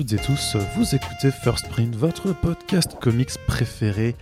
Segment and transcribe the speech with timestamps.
[0.00, 4.16] Toutes et tous, vous écoutez First Print, votre podcast comics préféré.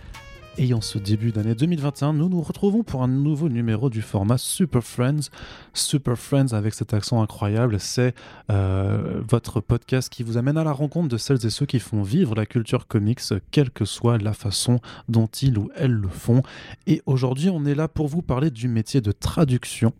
[0.57, 4.37] Et en ce début d'année 2021, nous nous retrouvons pour un nouveau numéro du format
[4.37, 5.29] Super Friends.
[5.73, 8.13] Super Friends avec cet accent incroyable, c'est
[8.51, 12.03] euh, votre podcast qui vous amène à la rencontre de celles et ceux qui font
[12.03, 16.43] vivre la culture comics, quelle que soit la façon dont ils ou elles le font.
[16.87, 19.93] Et aujourd'hui, on est là pour vous parler du métier de traduction.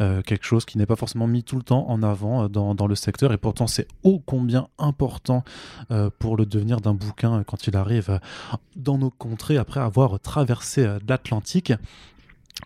[0.00, 2.86] Euh, quelque chose qui n'est pas forcément mis tout le temps en avant euh, dans,
[2.86, 5.42] le secteur et pourtant c'est ô combien important
[5.90, 8.20] euh, pour le devenir d'un bouquin quand il arrive
[8.76, 11.72] dans nos contrées après avoir traversé l'Atlantique.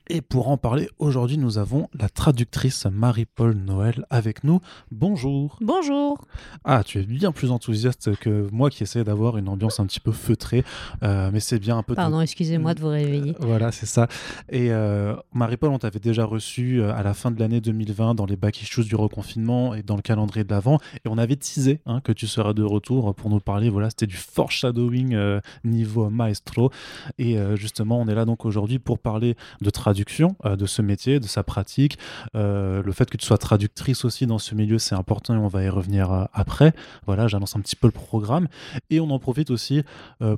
[0.09, 4.61] Et pour en parler, aujourd'hui, nous avons la traductrice Marie-Paul Noël avec nous.
[4.91, 5.57] Bonjour.
[5.61, 6.25] Bonjour.
[6.65, 10.01] Ah, tu es bien plus enthousiaste que moi qui essayais d'avoir une ambiance un petit
[10.01, 10.65] peu feutrée,
[11.03, 11.95] euh, mais c'est bien un peu.
[11.95, 13.35] Pardon, excusez-moi de vous réveiller.
[13.41, 14.09] Voilà, c'est ça.
[14.49, 18.27] Et euh, Marie-Paul, on t'avait déjà reçu euh, à la fin de l'année 2020 dans
[18.27, 21.81] les back issues du reconfinement et dans le calendrier de l'avant, et on avait teasé
[21.87, 23.71] hein, que tu seras de retour pour nous parler.
[23.71, 25.17] Voilà, c'était du foreshadowing
[25.65, 26.71] niveau maestro,
[27.19, 31.21] et justement, on est là donc aujourd'hui pour parler de traduction euh, de ce métier,
[31.21, 31.99] de sa pratique.
[32.37, 35.49] Euh, le fait que tu sois traductrice aussi dans ce milieu, c'est important et on
[35.49, 36.75] va y revenir euh, après.
[37.07, 38.49] Voilà, j'annonce un petit peu le programme.
[38.91, 39.83] Et on en profite aussi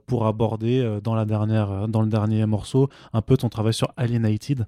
[0.06, 4.66] pour aborder dans, la dernière, dans le dernier morceau un peu ton travail sur Alienated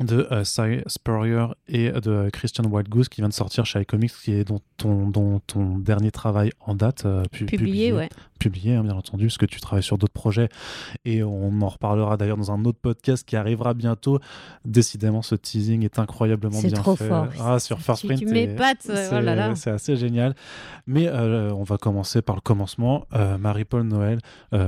[0.00, 4.32] de euh, Cy Spurrier et de Christian Wildgoose qui vient de sortir chez iComics, qui
[4.32, 7.04] est dont ton, dont ton dernier travail en date.
[7.04, 8.08] Euh, publié, publié, ouais.
[8.42, 10.48] Publié, hein, bien entendu, parce que tu travailles sur d'autres projets.
[11.04, 14.18] Et on en reparlera d'ailleurs dans un autre podcast qui arrivera bientôt.
[14.64, 17.08] Décidément, ce teasing est incroyablement bien trop fait.
[17.08, 17.28] Fort.
[17.40, 18.18] Ah, sur First Print.
[18.18, 20.34] Tu m'épates, oh C'est assez génial.
[20.88, 23.06] Mais euh, on va commencer par le commencement.
[23.38, 24.18] Marie-Paul Noël.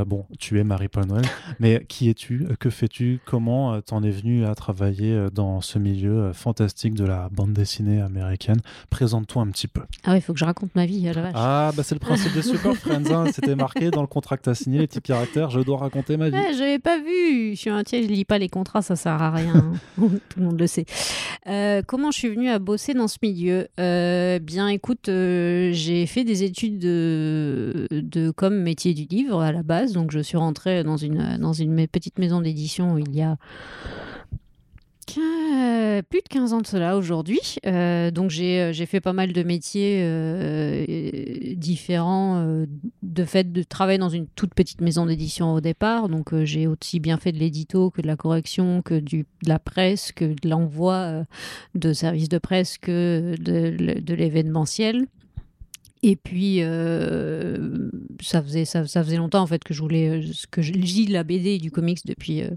[0.07, 1.25] bon, tu es Marie-Paul Noël.
[1.59, 2.47] mais qui es-tu?
[2.61, 3.21] Que fais-tu?
[3.25, 8.01] Comment t'en es venu à travailler dans ce milieu euh, fantastique de la bande dessinée
[8.01, 8.61] américaine?
[8.91, 9.83] Présente-toi un petit peu.
[10.05, 12.43] Ah oui, il faut que je raconte ma vie, Ah, bah c'est le principe des
[12.55, 13.11] Super Friends.
[13.11, 13.27] Hein.
[13.33, 15.51] C'était marqué dans le contrat que tu as signé, les petits caractères.
[15.51, 16.37] Je dois raconter ma vie.
[16.37, 17.55] Ouais, je pas vu.
[17.55, 19.73] Je suis je lis pas les contrats, ça sert à rien.
[19.97, 20.85] Tout le monde le sait.
[21.47, 26.25] Euh, comment je suis venue à bosser dans ce milieu euh, Bien, écoute, j'ai fait
[26.25, 29.93] des études de, de comme métier du livre à la base.
[29.93, 33.37] Donc, je suis rentrée dans une, dans une petite maison d'édition il y a
[35.05, 37.57] plus de 15 ans de cela aujourd'hui.
[37.67, 40.85] Euh, donc euh, j'ai fait pas mal de métiers euh,
[41.57, 42.65] différents
[43.03, 46.09] de fait de travailler dans une toute petite maison d'édition au départ.
[46.09, 49.59] Donc j'ai aussi bien fait de l'édito que de la correction, que du, de la
[49.59, 51.25] presse, que de l'envoi
[51.75, 55.07] de services de presse, que de l'événementiel.
[56.07, 56.59] Et puis,
[58.25, 61.07] ça, faisait, ça, ça, faisait longtemps en fait que je voulais euh, que je lis
[61.07, 62.51] la BD du comics depuis, euh,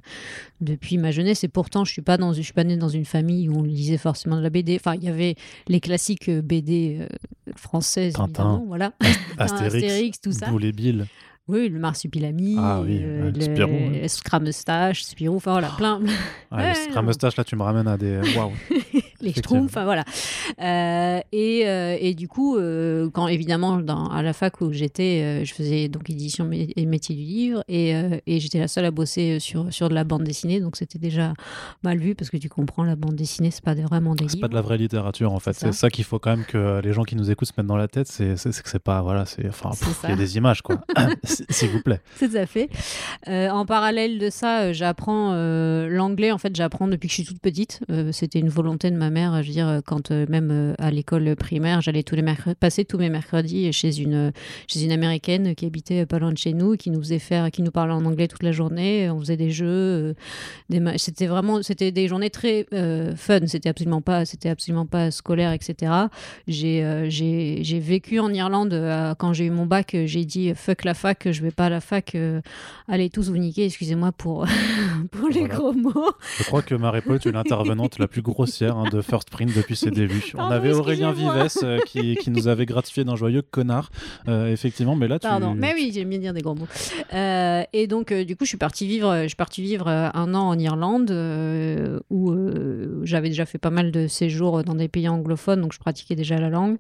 [0.62, 1.44] depuis ma jeunesse.
[1.44, 3.64] Et pourtant, je suis pas dans, je suis pas née dans une famille où on
[3.64, 4.76] lisait forcément de la BD.
[4.76, 5.36] Enfin, il y avait
[5.68, 7.08] les classiques BD
[7.56, 8.94] françaises, Tintin, voilà,
[9.38, 10.50] Astérix, Astérix, tout ça.
[10.60, 11.06] les Bill.
[11.48, 16.02] Oui, le marsupilami, ah, oui, euh, le, Scramustache, Spirou, enfin voilà, plein.
[16.52, 18.20] Ah, le Scramustache, là, tu me ramènes à des.
[18.36, 18.52] Waouh!
[19.22, 20.04] les Schtroumpfs, enfin voilà.
[20.62, 25.44] Euh, et, euh, et, du coup, euh, quand évidemment, dans, à la fac où j'étais,
[25.46, 27.94] je faisais donc édition et métier du livre, et,
[28.26, 31.34] et j'étais la seule à bosser sur, sur de la bande dessinée, donc c'était déjà
[31.84, 34.28] mal vu parce que tu comprends, la bande dessinée, c'est pas vraiment des.
[34.30, 35.54] C'est pas de la vraie littérature en fait.
[35.54, 37.78] C'est ça, qu'il faut quand même que les gens qui nous écoutent se mettent dans
[37.78, 39.02] la tête, c'est que c'est pas.
[39.02, 39.48] Voilà, c'est.
[39.48, 39.72] Enfin,
[40.04, 40.82] il y a des images quoi.
[41.50, 42.02] S'il vous plaît.
[42.20, 42.70] Tout à fait.
[43.28, 46.32] Euh, en parallèle de ça, j'apprends euh, l'anglais.
[46.32, 47.82] En fait, j'apprends depuis que je suis toute petite.
[48.12, 49.42] C'était une volonté de ma mère.
[49.42, 52.24] Je veux dire, quand même à l'école primaire, j'allais tous les
[52.60, 54.32] passer tous mes mercredis chez une,
[54.68, 57.62] chez une américaine qui habitait pas loin de chez nous, qui nous faisait faire, qui
[57.62, 59.10] nous parlait en anglais toute la journée.
[59.10, 60.16] On faisait des jeux.
[60.70, 62.66] des c'était vraiment, c'était des journées très
[63.16, 63.40] fun.
[63.46, 65.92] C'était absolument pas, c'était absolument pas scolaire, etc.
[66.48, 69.96] J'ai, j'ai, vécu en Irlande quand j'ai eu mon bac.
[70.06, 72.42] J'ai dit fuck la fac je vais pas à la fac, euh,
[72.88, 74.46] allez tous vous niquer, excusez-moi pour,
[75.12, 76.12] pour les gros mots.
[76.38, 79.76] Je crois que Marie-Paul, tu es l'intervenante la plus grossière hein, de First Print depuis
[79.76, 80.34] ses débuts.
[80.36, 83.90] On avait Aurélien Vives euh, qui, qui, nous avait gratifié d'un joyeux connard,
[84.28, 85.28] euh, effectivement, mais là tu...
[85.28, 86.68] Pardon, mais oui, j'aime bien dire des gros mots.
[87.14, 90.60] et donc, du coup, je suis partie vivre, je suis partie vivre un an en
[90.60, 91.12] Irlande
[92.10, 92.36] où
[93.04, 96.40] j'avais déjà fait pas mal de séjours dans des pays anglophones, donc je pratiquais déjà
[96.40, 96.78] la langue.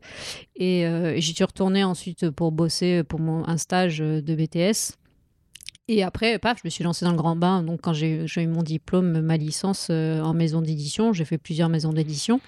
[0.55, 4.97] Et, et j'y suis retournée ensuite pour bosser pour mon, un stage de BTS.
[5.89, 7.63] Et après, paf, je me suis lancée dans le grand bain.
[7.63, 11.69] Donc, quand j'ai eu mon diplôme, ma licence euh, en maison d'édition, j'ai fait plusieurs
[11.69, 12.42] maisons d'édition.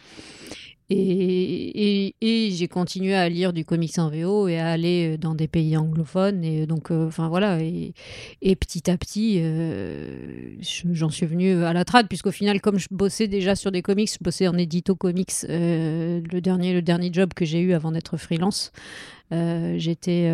[0.89, 5.77] Et, j'ai continué à lire du comics en VO et à aller dans des pays
[5.77, 6.43] anglophones.
[6.43, 7.59] Et donc, enfin voilà.
[7.61, 7.93] Et,
[8.55, 9.41] petit à petit,
[10.91, 14.11] j'en suis venue à la trad, puisqu'au final, comme je bossais déjà sur des comics,
[14.11, 18.17] je bossais en édito comics, le, dernier, le dernier job que j'ai eu avant d'être
[18.17, 18.71] freelance.
[19.31, 20.31] j'étais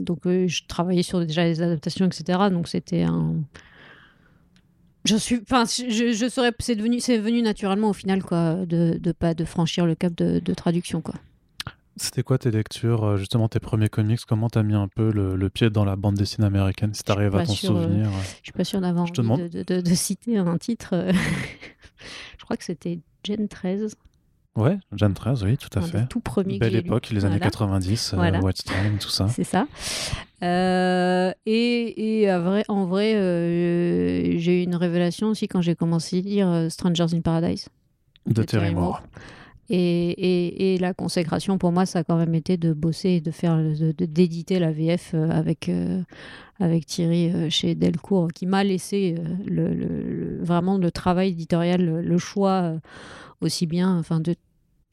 [0.00, 3.34] donc je travaillais sur déjà les adaptations etc donc c'était un
[5.06, 8.98] je suis, enfin, je, je serais, c'est devenu, c'est venu naturellement au final, quoi, de,
[9.00, 11.14] de pas de franchir le cap de, de traduction, quoi.
[11.98, 14.20] C'était quoi tes lectures, euh, justement tes premiers comics?
[14.26, 17.34] Comment t'as mis un peu le, le, pied dans la bande dessinée américaine, si t'arrives
[17.34, 18.10] à t'en euh, souvenir
[18.42, 20.90] Je suis pas sûre d'avoir envie de, de, de, citer un titre.
[20.92, 21.12] Euh,
[22.38, 23.96] je crois que c'était Gen 13.
[24.56, 26.06] Ouais, Jeanne 13, oui, tout à fait.
[26.06, 26.58] Tout premier.
[26.58, 28.40] Belle époque, les années 90, euh, voilà.
[28.40, 29.28] tout ça.
[29.28, 29.66] C'est ça.
[30.42, 36.18] Euh, et, et vrai, en vrai, euh, j'ai eu une révélation aussi quand j'ai commencé
[36.18, 37.68] à lire Strangers in Paradise.
[38.26, 39.02] De, Terry Moore.
[39.68, 43.20] Et, et, et, la consécration pour moi, ça a quand même été de bosser et
[43.20, 43.60] de faire,
[43.98, 45.70] d'éditer la VF avec,
[46.60, 52.74] avec Thierry chez Delcourt, qui m'a laissé le, le, vraiment le travail éditorial, le, choix
[53.40, 54.34] aussi bien, enfin de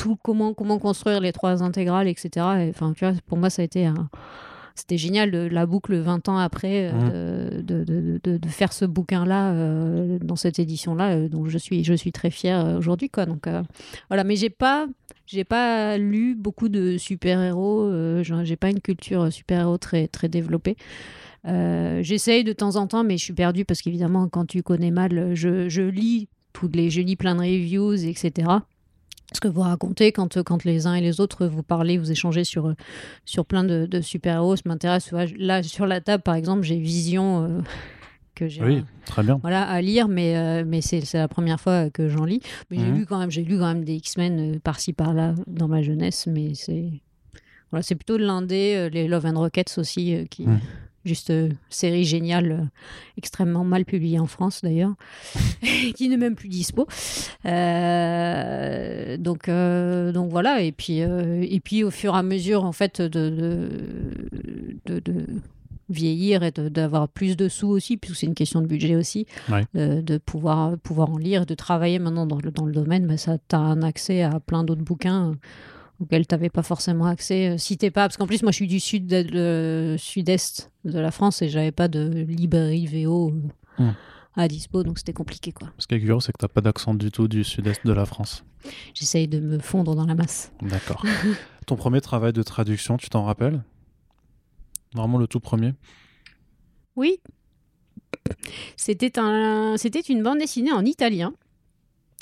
[0.04, 2.46] tout comment comment construire les trois intégrales, etc.
[2.70, 3.90] enfin, tu vois, pour moi, ça a été
[4.76, 7.62] c'était génial de la boucle 20 ans après euh, mmh.
[7.62, 11.46] de, de, de, de, faire ce bouquin là euh, dans cette édition là euh, dont
[11.46, 13.48] je suis je suis très fière aujourd'hui quoi donc
[14.10, 14.88] voilà mais j'ai pas
[15.28, 17.88] j'ai pas lu beaucoup de super héros
[18.24, 20.76] j'ai pas une culture super héros très très développée
[21.46, 25.36] j'essaye de temps en temps mais je suis perdue parce qu'évidemment quand tu connais mal
[25.36, 28.48] je, je lis toutes les je lis plein de reviews etc
[29.32, 32.44] ce que vous racontez quand, quand les uns et les autres vous parlez, vous échangez
[32.44, 32.74] sur,
[33.26, 35.12] sur plein de, de super-héros, ça m'intéresse.
[35.38, 37.44] Là, sur la table, par exemple, j'ai Vision.
[37.44, 37.62] Euh,
[38.36, 39.38] que j'ai oui, très bien.
[39.42, 42.42] Voilà, à lire, mais, euh, mais c'est la première fois que j'en lis.
[42.72, 42.98] Mais j'ai mhm.
[42.98, 46.28] lu quand même, j'ai lu quand même des X-Men euh, par-ci par-là dans ma jeunesse,
[46.28, 46.90] mais c'est
[47.70, 50.60] voilà, c'est plutôt de l'indé, les Love and Rockets aussi qui, mhm.
[51.06, 52.66] Juste euh, série géniale, euh,
[53.18, 54.94] extrêmement mal publiée en France d'ailleurs,
[55.96, 56.88] qui n'est même plus dispo.
[57.46, 63.02] Euh, donc, donc voilà, et puis, et puis au fur et à mesure en fait
[63.02, 63.30] de,
[64.86, 65.26] de, de,
[65.90, 69.28] vieillir et d'avoir plus de sous aussi, puisque c'est une question de budget aussi,
[69.74, 73.38] de pouvoir, pouvoir en lire, de travailler maintenant dans le, dans le domaine, mais ça,
[73.38, 75.34] tu as un accès à plein d'autres bouquins
[76.04, 78.58] auquel tu n'avais pas forcément accès euh, si t'es pas parce qu'en plus moi je
[78.58, 83.84] suis du sud de, sud-est de la France et j'avais pas de librairie VO euh,
[83.84, 83.94] hmm.
[84.36, 85.70] à dispo donc c'était compliqué quoi.
[85.78, 88.06] Ce qui est curieux c'est que t'as pas d'accent du tout du sud-est de la
[88.06, 88.46] France.
[88.94, 90.54] J'essaye de me fondre dans la masse.
[90.62, 91.04] D'accord.
[91.68, 93.62] Ton premier travail de traduction, tu t'en rappelles?
[94.94, 95.74] Vraiment le tout premier?
[96.96, 97.20] Oui.
[98.78, 101.34] C'était un c'était une bande dessinée en italien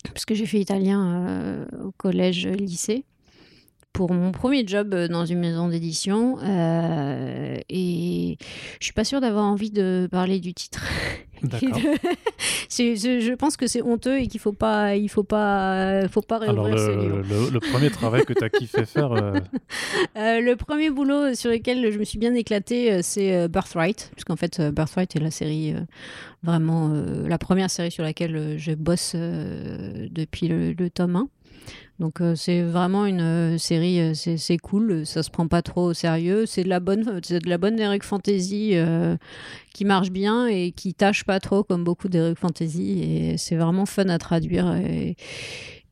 [0.03, 3.05] parce que j'ai fait italien euh, au collège lycée
[3.93, 8.37] pour mon premier job euh, dans une maison d'édition euh, et
[8.79, 10.83] je suis pas sûre d'avoir envie de parler du titre.
[11.43, 16.67] je pense que c'est honteux et qu'il faut pas, il faut pas, faut pas Alors
[16.67, 19.11] le, le, le, premier travail que tu as kiffé faire.
[20.17, 24.61] Euh, le premier boulot sur lequel je me suis bien éclatée, c'est Birthright, puisqu'en fait
[24.61, 25.73] Birthright est la série
[26.43, 26.93] vraiment
[27.25, 31.27] la première série sur laquelle je bosse depuis le, tome 1.
[32.01, 35.83] Donc euh, c'est vraiment une euh, série, euh, c'est cool, ça se prend pas trop
[35.83, 38.73] au sérieux, c'est de la bonne, de la bonne Eric Fantasy
[39.71, 43.85] qui marche bien et qui tâche pas trop comme beaucoup d'Eric Fantasy et c'est vraiment
[43.85, 45.15] fun à traduire et,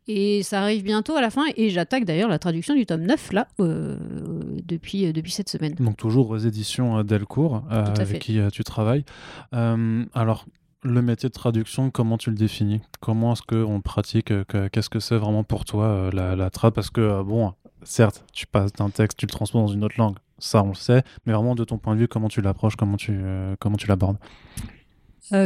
[0.07, 3.31] et, ça arrive bientôt à la fin et j'attaque d'ailleurs la traduction du tome 9
[3.31, 5.75] là depuis, depuis cette semaine.
[5.75, 9.05] Donc toujours aux éditions Delcourt avec qui tu travailles.
[9.51, 10.45] alors
[10.83, 12.81] le métier de traduction, comment tu le définis?
[12.99, 14.31] Comment est-ce qu'on pratique
[14.71, 16.73] Qu'est-ce que c'est vraiment pour toi euh, la, la trad?
[16.73, 19.95] Parce que, euh, bon, certes, tu passes d'un texte, tu le transposes dans une autre
[19.97, 22.75] langue, ça on le sait, mais vraiment de ton point de vue, comment tu l'approches,
[22.75, 24.17] comment tu, euh, comment tu l'abordes?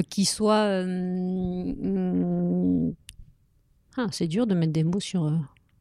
[0.10, 0.86] Qui soit.
[3.98, 5.30] Ah, c'est dur de mettre des mots sur,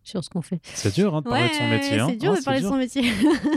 [0.04, 0.60] sur ce qu'on fait.
[0.64, 1.98] C'est dur hein, de parler de son métier.
[1.98, 2.06] Hein.
[2.10, 3.04] C'est dur de parler de son métier.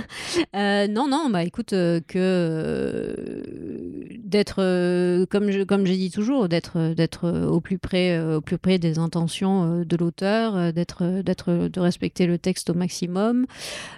[0.55, 6.47] euh, non, non, bah écoute, euh, que euh, d'être, comme je, comme j'ai dit toujours,
[6.47, 11.79] d'être, d'être au plus près, au plus près des intentions de l'auteur, d'être, d'être, de
[11.79, 13.45] respecter le texte au maximum,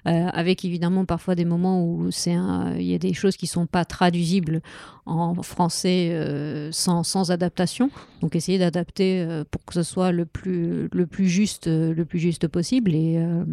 [0.06, 2.36] avec évidemment parfois des moments où c'est,
[2.78, 4.62] il y a des choses qui sont pas traduisibles
[5.06, 7.90] en français sans, sans adaptation.
[8.22, 12.37] Donc essayer d'adapter pour que ce soit le plus, le plus juste, le plus juste
[12.46, 13.46] possible et, euh,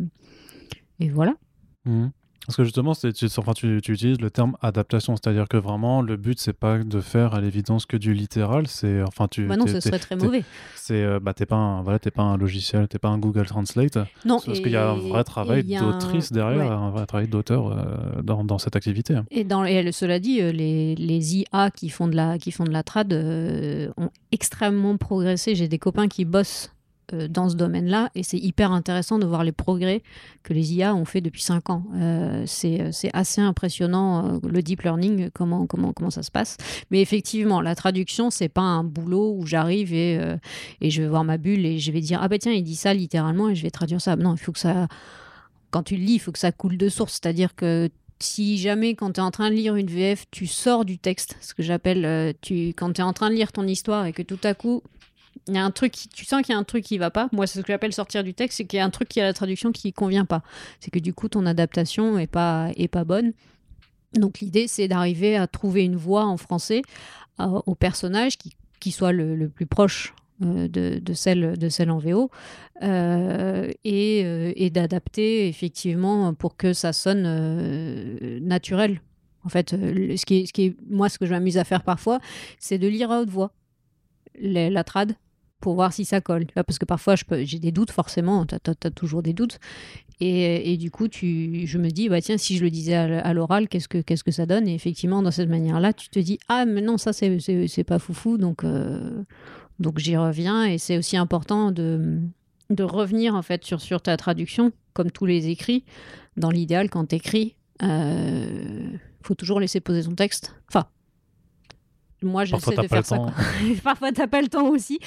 [1.00, 1.34] et voilà.
[1.86, 2.08] Mmh.
[2.46, 6.38] Parce que justement, tu, enfin, tu, utilises le terme adaptation, c'est-à-dire que vraiment, le but,
[6.38, 9.46] c'est pas de faire à l'évidence que du littéral, c'est enfin tu.
[9.46, 10.44] Bah non, ce serait très mauvais.
[10.74, 13.46] C'est euh, bah t'es pas un voilà, t'es pas un logiciel, t'es pas un Google
[13.46, 13.96] Translate.
[14.26, 14.40] Non.
[14.44, 18.44] Parce qu'il y a un vrai travail d'autrice derrière, un vrai travail d'auteur euh, dans,
[18.44, 19.18] dans, cette activité.
[19.30, 22.72] Et dans et cela dit, les, les IA qui font de la qui font de
[22.72, 23.10] la trad
[23.96, 25.54] ont extrêmement progressé.
[25.54, 26.73] J'ai des copains qui bossent
[27.12, 30.02] euh, dans ce domaine-là et c'est hyper intéressant de voir les progrès
[30.42, 31.84] que les IA ont fait depuis 5 ans.
[31.96, 35.66] Euh, c'est assez impressionnant euh, le deep learning, comment,
[36.10, 36.56] ça se passe.
[36.90, 40.18] Mais effectivement, la traduction, c'est pas un boulot où j'arrive et,
[40.80, 42.94] je vais voir ma bulle et je vais dire Ah ben tiens, il dit ça
[42.94, 44.16] littéralement et je vais traduire ça.
[44.16, 44.88] Non, il faut que ça.
[45.70, 47.14] Quand tu le lis, il faut que ça coule de source.
[47.14, 50.84] C'est-à-dire que si jamais quand tu es en train de lire une VF, tu sors
[50.84, 52.34] du texte, ce que j'appelle,
[52.76, 54.82] quand tu es en train de lire ton histoire et que tout à coup
[55.48, 57.28] il y a un truc, tu sens qu'il y a un truc qui va pas.
[57.32, 59.20] Moi, c'est ce que j'appelle sortir du texte, c'est qu'il y a un truc qui
[59.20, 60.42] a la traduction qui convient pas.
[60.80, 63.32] C'est que du coup, ton adaptation est pas, est pas bonne.
[64.14, 66.82] Donc l'idée, c'est d'arriver à trouver une voix en français
[67.40, 71.90] euh, au personnage qui, qui soit le, plus proche euh, de, de, celle, de celle
[71.90, 72.30] en VO
[72.82, 77.24] euh, et, et d'adapter effectivement pour que ça sonne
[78.40, 79.00] naturel.
[79.44, 81.82] En fait, ce qui, est, ce qui est, moi, ce que je m'amuse à faire
[81.82, 82.18] parfois,
[82.58, 83.52] c'est de lire à haute voix
[84.40, 85.14] la trad
[85.64, 86.44] pour voir si ça colle.
[86.54, 89.58] Parce que parfois, j'ai des doutes, forcément, tu as, toujours des doutes.
[90.20, 93.68] Et, du coup, tu, je me dis, bah, tiens, si je le disais à, l'oral,
[93.68, 94.68] qu'est-ce que, qu'est-ce que ça donne?
[94.68, 97.98] Et effectivement, dans cette manière-là, tu te dis, ah, mais non, ça, c'est, c'est, pas
[97.98, 98.36] foufou.
[98.36, 99.22] Donc, euh,
[99.80, 100.66] donc j'y reviens.
[100.66, 102.20] Et c'est aussi important de,
[102.68, 105.86] de revenir, en fait, sur, sur ta traduction, comme tous les écrits.
[106.36, 108.90] Dans l'idéal, quand tu écris, euh,
[109.22, 110.54] faut toujours laisser poser son texte.
[110.68, 110.84] Enfin,
[112.24, 113.18] moi, j'essaie de faire ça.
[113.84, 114.98] Parfois, t'as pas le temps aussi.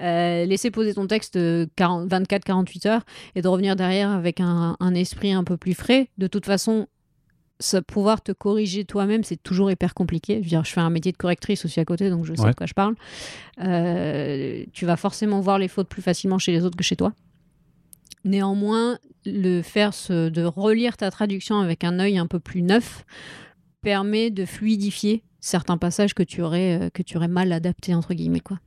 [0.00, 3.02] Euh, laisser poser ton texte 24-48 heures
[3.34, 6.08] et de revenir derrière avec un, esprit un peu plus frais.
[6.18, 6.86] De toute façon,
[7.86, 10.36] pouvoir te corriger toi-même, c'est toujours hyper compliqué.
[10.38, 12.48] Je, veux dire, je fais un métier de correctrice aussi à côté, donc je sais
[12.48, 12.94] de quoi je parle.
[13.60, 17.12] Euh, tu vas forcément voir les fautes plus facilement chez les autres que chez toi.
[18.24, 23.04] Néanmoins, le faire de relire ta traduction avec un œil un peu plus neuf
[23.82, 28.14] permet de fluidifier certains passages que tu aurais, euh, que tu aurais mal adaptés, entre
[28.14, 28.40] guillemets.
[28.40, 28.58] Quoi.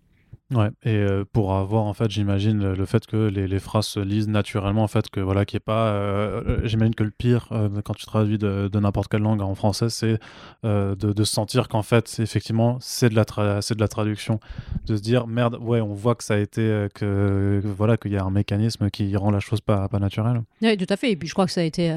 [0.53, 3.99] Ouais, et euh, pour avoir, en fait, j'imagine le fait que les, les, phrases se
[3.99, 5.87] lisent naturellement, en fait, que voilà, qui est pas.
[5.87, 7.49] Euh, j'imagine que le pire,
[7.83, 10.19] quand tu traduis de, n'importe quelle langue en français, c'est
[10.63, 14.39] de, de, sentir qu'en fait, effectivement, c'est de, la c'est de la traduction.
[14.85, 16.87] De se dire, merde, ouais, on voit que ça a été.
[16.95, 20.43] que, voilà, qu'il y a un mécanisme qui rend la chose pas, pas naturelle.
[20.61, 21.11] Oui, tout à fait.
[21.11, 21.93] Et puis, je crois que ça a été.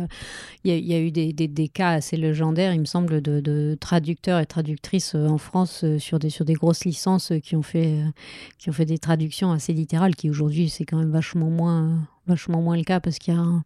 [0.64, 3.76] Il y, a eu des, des, des, cas assez légendaires, il me semble, de, de
[3.78, 8.02] traducteurs et traductrices en France sur, des, sur des grosses licences qui ont fait
[8.58, 12.62] qui ont fait des traductions assez littérales, qui aujourd'hui c'est quand même vachement moins, vachement
[12.62, 13.62] moins le cas parce qu'il y a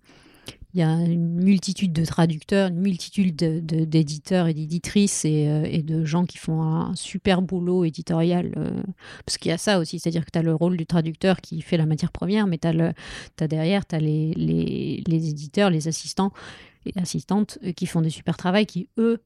[0.75, 6.04] il y a une multitude de traducteurs, une multitude d'éditeurs et d'éditrices euh, et, de
[6.04, 8.52] gens qui font un super boulot éditorial.
[8.57, 8.83] Euh,
[9.25, 11.62] parce qu'il y a ça aussi, c'est-à-dire que tu as le rôle du traducteur qui
[11.62, 15.87] fait la matière première, mais tu as, derrière, tu as les, les, les, éditeurs, les
[15.87, 16.33] assistants
[16.87, 19.23] et assistantes euh, qui font des super travail, qui eux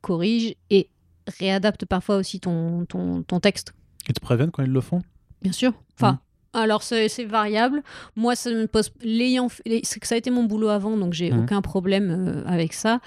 [0.00, 0.90] corrigent et
[1.26, 3.74] réadaptent parfois aussi ton, ton, ton texte
[4.08, 5.02] ils te préviennent quand ils le font?
[5.42, 5.72] Bien sûr.
[5.96, 6.18] Enfin, mmh.
[6.58, 7.82] alors c'est variable.
[8.16, 8.92] Moi, ça me pose.
[9.02, 11.40] L'ayant, ça a été mon boulot avant, donc j'ai mmh.
[11.40, 13.00] aucun problème euh, avec ça.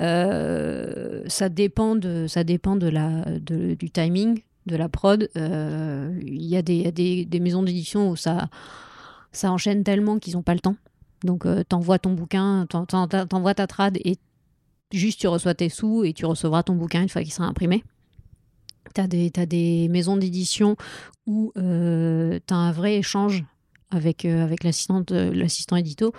[0.00, 5.28] Euh, ça dépend de, ça dépend de la, du timing, de la prod.
[5.36, 8.48] Euh, il y a des, des, des maisons d'édition où ça,
[9.32, 10.76] ça enchaîne tellement qu'ils n'ont pas le temps.
[11.22, 14.18] Donc, t'envoies ton bouquin, t'envoies ta trad et
[14.92, 17.82] juste tu reçois tes sous et tu recevras ton bouquin une fois qu'il sera imprimé.
[18.94, 20.76] Tu as, des maisons d'édition
[21.26, 23.44] où euh, tu as un vrai échange
[23.90, 26.12] avec, euh, avec l'assistant édito,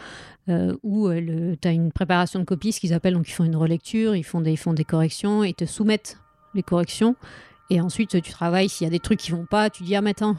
[0.49, 3.55] euh, où tu as une préparation de copie, ce qu'ils appellent, donc ils font une
[3.55, 6.17] relecture, ils font des, corrections, et te soumettent
[6.53, 7.15] les corrections.
[7.69, 10.01] Et ensuite, tu travailles, s'il y a des trucs qui vont pas, tu dis, ah,
[10.01, 10.35] mais attends,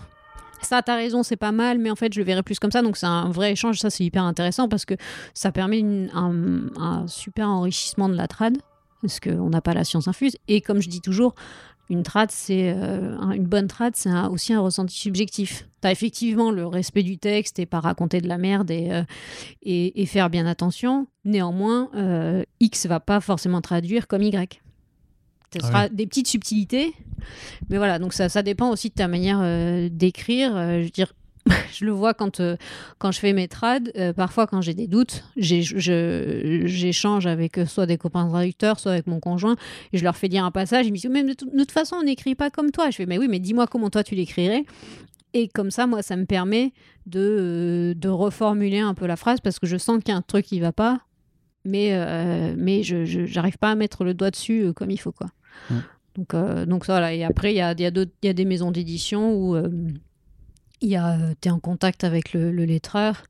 [0.62, 2.82] ça, t'as raison, c'est pas mal, mais en fait, je le verrai plus comme ça.
[2.82, 3.78] Donc, c'est un vrai échange.
[3.78, 4.94] Ça, c'est hyper intéressant parce que
[5.34, 8.56] ça permet un, un, super enrichissement de la trad,
[9.02, 10.36] parce qu'on n'a pas la science infuse.
[10.48, 11.34] Et comme je dis toujours,
[11.88, 15.68] une trad, c'est euh, une bonne trad, c'est aussi un ressenti subjectif.
[15.80, 19.04] Tu as effectivement le respect du texte et pas raconter de la merde et, euh,
[19.62, 21.06] et, faire bien attention.
[21.24, 24.60] Néanmoins, euh, X va pas forcément traduire comme Y.
[25.52, 26.92] Ce ah sera des petites subtilités,
[27.70, 28.00] mais voilà.
[28.00, 30.56] Donc ça, ça dépend aussi de ta manière euh, d'écrire.
[30.56, 31.12] je veux dire,
[31.72, 32.56] je le vois quand, euh,
[32.98, 33.92] quand je fais mes trades.
[33.96, 39.06] Euh, parfois, quand j'ai des doutes, j'échange avec euh, soit des copains traducteurs, soit avec
[39.06, 39.56] mon conjoint,
[39.92, 40.86] et je leur fais dire un passage.
[40.86, 42.90] Ils me disent, mais de, toute façon, on n'écrit pas comme toi.
[42.90, 44.64] Je fais, mais oui, mais dis-moi comment toi tu l'écrirais.
[45.34, 46.72] Et comme ça, moi, ça me permet
[47.04, 50.22] de, de reformuler un peu la phrase parce que je sens qu'il y a un
[50.22, 51.00] truc qui va pas
[51.68, 51.90] mais,
[52.56, 55.10] mais je n'arrive pas à mettre le doigt dessus comme il faut.
[55.10, 55.26] Quoi.
[56.14, 56.36] Donc,
[56.68, 57.12] donc voilà.
[57.12, 57.90] Et après, il y a, y, a
[58.22, 59.56] y a, des maisons d'édition où
[60.80, 63.24] il y a, tu es en contact avec le, lettreur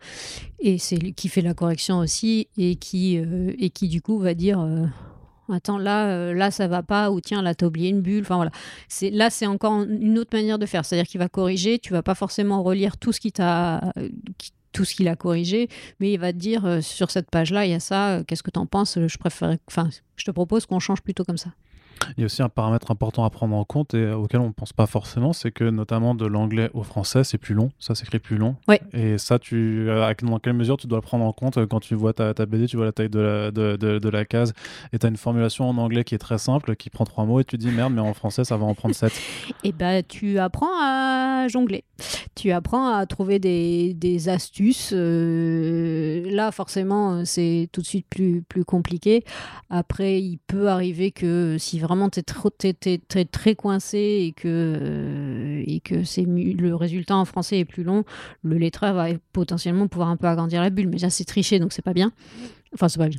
[0.59, 4.59] et c'est qui fait la correction aussi et qui, et qui du coup va dire
[5.55, 8.23] attends là euh, là ça va pas ou tiens là t'as oublié une bulle.
[8.23, 8.51] Enfin voilà.
[8.89, 10.85] C'est là c'est encore une autre manière de faire.
[10.85, 11.79] C'est à dire qu'il va corriger.
[11.79, 13.93] Tu vas pas forcément relire tout ce qui t'a
[14.73, 17.65] tout ce qu'il a corrigé mais il va te dire euh, sur cette page là
[17.65, 18.99] il y a ça euh, qu'est-ce que tu en penses?
[19.07, 21.51] Je préfère enfin je te propose qu'on change plutôt comme ça
[22.17, 24.53] il y a aussi un paramètre important à prendre en compte et auquel on ne
[24.53, 28.19] pense pas forcément, c'est que notamment de l'anglais au français, c'est plus long, ça s'écrit
[28.19, 28.57] plus long.
[28.93, 29.89] Et ça, tu,
[30.23, 32.67] dans quelle mesure tu dois le prendre en compte quand tu vois ta, ta BD,
[32.67, 34.53] tu vois la taille de la, de, de, la case
[34.93, 37.41] et tu as une formulation en anglais qui est très simple, qui prend trois mots
[37.41, 39.13] et tu dis merde, mais en français, ça va en prendre sept.
[39.65, 41.85] et bah, tu apprends à jongler.
[42.35, 44.91] Tu apprends à trouver des, des astuces.
[44.93, 49.25] Euh, là, forcément, c'est tout de suite plus, plus compliqué.
[49.71, 55.81] Après, il peut arriver que si vraiment tu es, très coincé et que, euh, et
[55.81, 58.05] que c'est le résultat en français est plus long,
[58.43, 60.89] le lettreur va potentiellement pouvoir un peu agrandir la bulle.
[60.89, 62.13] Mais là, c'est triché, donc c'est pas bien.
[62.75, 63.19] Enfin, c'est pas bien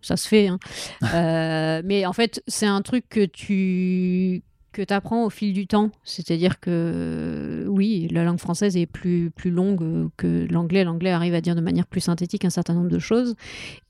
[0.00, 0.48] ça se fait.
[0.48, 0.58] Hein.
[1.14, 4.42] Euh, mais en fait, c'est un truc que tu
[4.72, 5.90] que tu apprends au fil du temps.
[6.04, 10.84] C'est-à-dire que oui, la langue française est plus, plus longue que l'anglais.
[10.84, 13.34] L'anglais arrive à dire de manière plus synthétique un certain nombre de choses.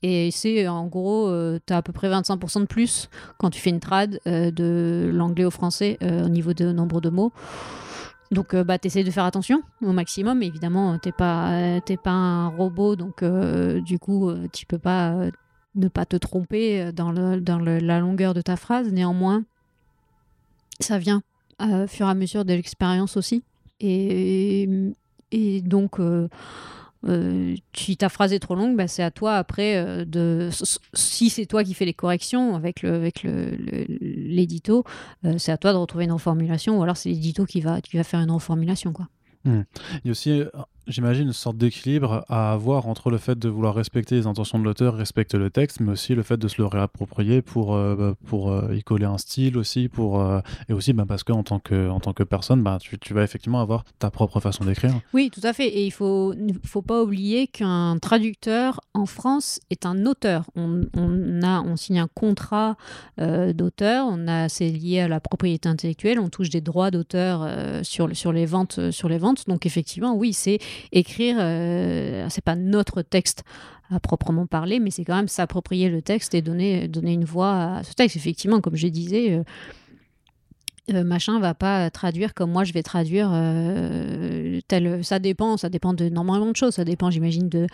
[0.03, 3.59] Et c'est en gros, euh, tu as à peu près 25% de plus quand tu
[3.59, 7.31] fais une trad euh, de l'anglais au français euh, au niveau de nombre de mots.
[8.31, 10.43] Donc, bah, tu essaies de faire attention au maximum.
[10.43, 15.15] Évidemment, tu n'es pas, pas un robot, donc du coup, tu peux pas
[15.73, 18.93] ne pas te tromper dans la longueur de ta phrase.
[18.93, 19.45] Néanmoins,
[20.79, 21.21] ça vient
[21.61, 23.43] euh, au fur et à mesure de l'expérience aussi.
[23.81, 24.67] Et,
[25.63, 26.27] donc, euh,
[27.07, 30.49] euh, si ta phrase est trop longue, bah, c'est à toi après de.
[30.93, 34.83] Si c'est toi qui fais les corrections avec le avec l'édito,
[35.37, 38.03] c'est à toi de retrouver une reformulation, ou alors c'est l'édito qui va qui va
[38.03, 39.07] faire une reformulation quoi.
[39.45, 39.61] Hmm.
[40.03, 40.43] Il y a aussi
[40.89, 44.63] j'imagine, une sorte d'équilibre à avoir entre le fait de vouloir respecter les intentions de
[44.63, 48.13] l'auteur, respecter le texte, mais aussi le fait de se le réapproprier pour, euh, bah,
[48.25, 51.59] pour euh, y coller un style aussi, pour, euh, et aussi bah, parce qu'en tant
[51.59, 54.91] que, en tant que personne, bah, tu, vas effectivement avoir ta propre façon d'écrire.
[55.13, 55.67] Oui, tout à fait.
[55.67, 56.33] Et il faut,
[56.65, 60.49] faut pas oublier qu'un traducteur en France est un auteur.
[60.55, 62.75] On, on a, on signe un contrat
[63.17, 67.47] d'auteur, c'est lié à la propriété intellectuelle, on touche des droits d'auteur
[67.83, 69.47] sur, sur, sur les ventes.
[69.47, 70.59] Donc effectivement, oui, c'est
[70.91, 73.43] écrire, euh, c'est pas notre texte
[73.91, 77.77] à proprement parler, mais c'est quand même s'approprier le texte et donner, donner une voix
[77.77, 78.15] à ce texte.
[78.17, 79.43] Effectivement, comme je disais, euh,
[80.93, 83.29] euh, machin va pas traduire comme moi je vais traduire
[84.67, 85.03] tel.
[85.03, 86.75] Ça dépend, ça dépend de de choses.
[86.75, 87.67] Ça dépend, j'imagine, de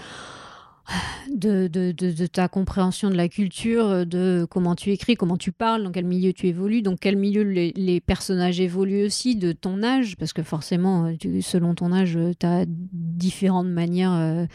[1.33, 5.83] de, de, de, ta compréhension de la culture, de comment tu écris, comment tu parles,
[5.83, 10.15] dans quel milieu tu évolues, dans quel milieu les, personnages évoluent aussi, de ton âge,
[10.17, 14.45] parce que forcément, euh, selon ton âge, euh, tu as différentes manières euh,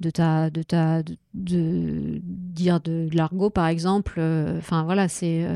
[0.00, 0.10] de,
[0.50, 4.20] de, de, dire de, l'argot, par exemple.
[4.58, 5.46] Enfin, voilà, c'est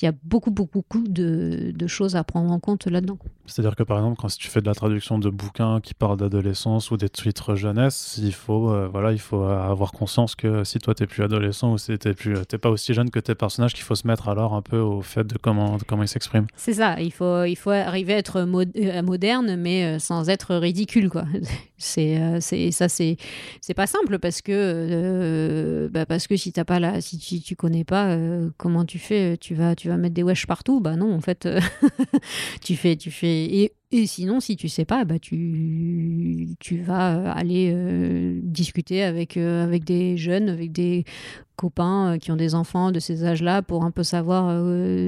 [0.00, 3.18] il y a beaucoup, beaucoup, beaucoup de, de choses à prendre en compte là-dedans.
[3.46, 6.90] C'est-à-dire que par exemple, quand tu fais de la traduction de bouquins qui parlent d'adolescence
[6.90, 10.94] ou des titres jeunesse, il faut, euh, voilà, il faut avoir conscience que si toi
[10.94, 13.84] t'es plus adolescent ou si t'es plus, t'es pas aussi jeune que tes personnages, qu'il
[13.84, 16.46] faut se mettre alors un peu au fait de comment, comment ils s'expriment.
[16.56, 20.56] C'est ça, il faut, il faut arriver à être euh, moderne, mais euh, sans être
[20.56, 21.24] ridicule, quoi.
[21.78, 23.18] C'est, c'est ça, c'est,
[23.60, 27.54] c'est pas simple parce que, bah parce que si t'as pas la, si tu, tu
[27.54, 28.16] connais pas
[28.56, 31.48] comment tu fais, tu vas, tu vas mettre des wesh partout, bah non, en fait,
[32.62, 37.32] tu fais, tu fais et, sinon, si tu sais pas, bah tu, tu vas euh,
[37.32, 41.04] aller euh, discuter avec, euh, avec des jeunes, avec des
[41.54, 44.62] copains qui ont des enfants de ces âges-là pour un peu savoir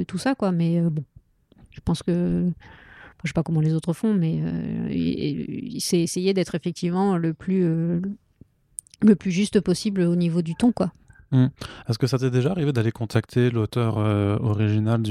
[0.06, 0.52] tout ça, quoi.
[0.52, 1.04] Mais bon,
[1.70, 2.50] je pense que.
[3.24, 4.40] Je sais pas comment les autres font, mais
[5.80, 7.62] c'est essayer d'être effectivement le plus,
[9.00, 10.92] le plus juste possible au niveau du ton, quoi.
[11.30, 11.48] Hmm.
[11.88, 15.02] Est-ce que ça t'est déjà arrivé d'aller contacter l'auteur euh, original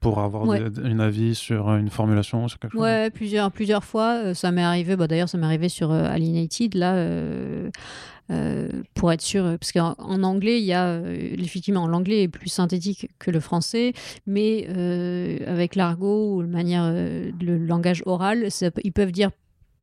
[0.00, 2.80] pour avoir une avis sur une formulation sur quelque chose?
[2.80, 4.14] Ouais, plusieurs, plusieurs fois.
[4.24, 6.94] Euh, ça m'est arrivé, bah, d'ailleurs, ça m'est arrivé sur euh, Alienated, là,
[8.94, 13.30] pour être sûr, parce qu'en anglais, il y a, effectivement, l'anglais est plus synthétique que
[13.30, 13.92] le français,
[14.26, 14.66] mais
[15.46, 18.48] avec l'argot ou la manière, le langage oral,
[18.84, 19.30] ils peuvent dire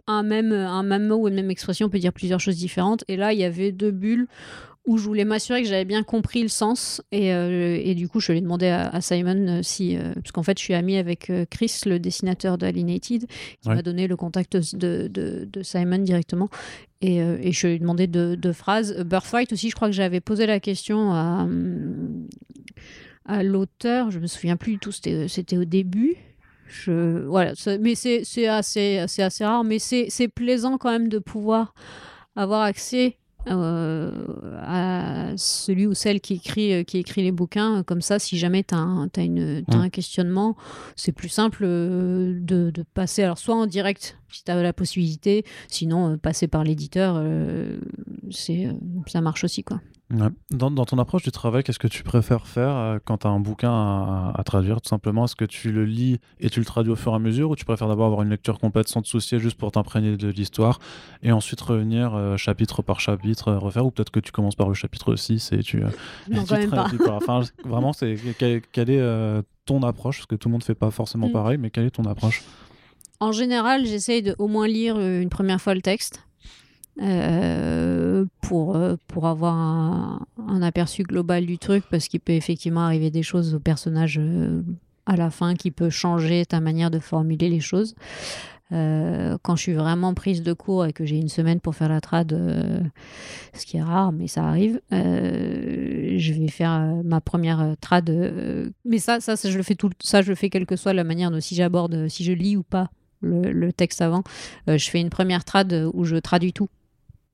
[0.07, 3.03] un même, un même mot ou une même expression peut dire plusieurs choses différentes.
[3.07, 4.27] Et là, il y avait deux bulles
[4.85, 7.01] où je voulais m'assurer que j'avais bien compris le sens.
[7.11, 9.97] Et, euh, et, du coup, je lui ai demandé à, Simon euh, si.
[9.97, 13.25] Euh, parce qu'en fait, je suis amie avec Chris, le dessinateur de Alienated,
[13.61, 16.49] qui m'a donné le contact de, de, de Simon directement.
[17.01, 19.03] Et, et, je lui ai demandé deux, de phrases.
[19.03, 21.47] Birthright aussi, je crois que j'avais posé la question à,
[23.25, 24.11] à l'auteur.
[24.11, 26.15] Je me souviens plus du tout, c'était au début.
[26.67, 31.73] Je, voilà, mais c'est assez, assez rare, mais c'est plaisant quand même de pouvoir
[32.35, 34.11] avoir accès euh,
[34.61, 37.83] à celui ou celle qui écrit, euh, qui écrit les bouquins.
[37.83, 40.55] Comme ça, si jamais tu as, un, as, une, as un questionnement,
[40.95, 44.73] c'est plus simple euh, de, de, passer, alors soit en direct, si tu as la
[44.73, 47.23] possibilité, sinon passer par l'éditeur,
[48.31, 48.69] c'est
[49.07, 49.63] ça marche aussi.
[49.63, 49.81] quoi.
[50.11, 53.31] Dans, dans, ton approche du travail, qu'est-ce que tu préfères faire euh, quand tu as
[53.31, 56.91] un bouquin à, traduire Tout simplement, est-ce que tu le lis et tu le traduis
[56.91, 59.07] au fur et à mesure ou tu préfères d'abord avoir une lecture complète sans te
[59.07, 60.77] soucier juste pour t'imprégner de l'histoire
[61.23, 63.83] et ensuite revenir euh, chapitre par chapitre, euh, refaire?
[63.83, 65.81] Ou peut-être que tu commences par le chapitre 6 et tu.
[66.29, 66.87] non, pas.
[67.09, 70.19] Enfin, vraiment, c'est, quelle, est ton approche?
[70.19, 71.31] Parce que tout le monde ne fait pas forcément mm.
[71.31, 72.43] pareil, mais quelle est ton approche?
[73.19, 76.24] En général, j'essaye de au moins lire une première fois le texte
[77.01, 83.11] euh, pour, euh, pour avoir un, aperçu global du truc, parce qu'il peut effectivement arriver
[83.11, 84.61] des choses au personnage euh,
[85.05, 87.95] à la fin qui peut changer ta manière de formuler les choses.
[88.71, 92.01] quand je suis vraiment prise de cours et que j'ai une semaine pour faire la
[92.01, 92.31] trad,
[93.53, 98.09] ce qui est rare, mais ça arrive, je vais faire ma première trad.
[98.83, 100.93] mais ça, ça, ça, je le fais tout, ça, je le fais quelle que soit
[100.93, 102.89] la manière de si j'aborde, si je lis ou pas
[103.21, 104.23] le, le texte avant,
[104.67, 106.69] je fais une première trad où je traduis tout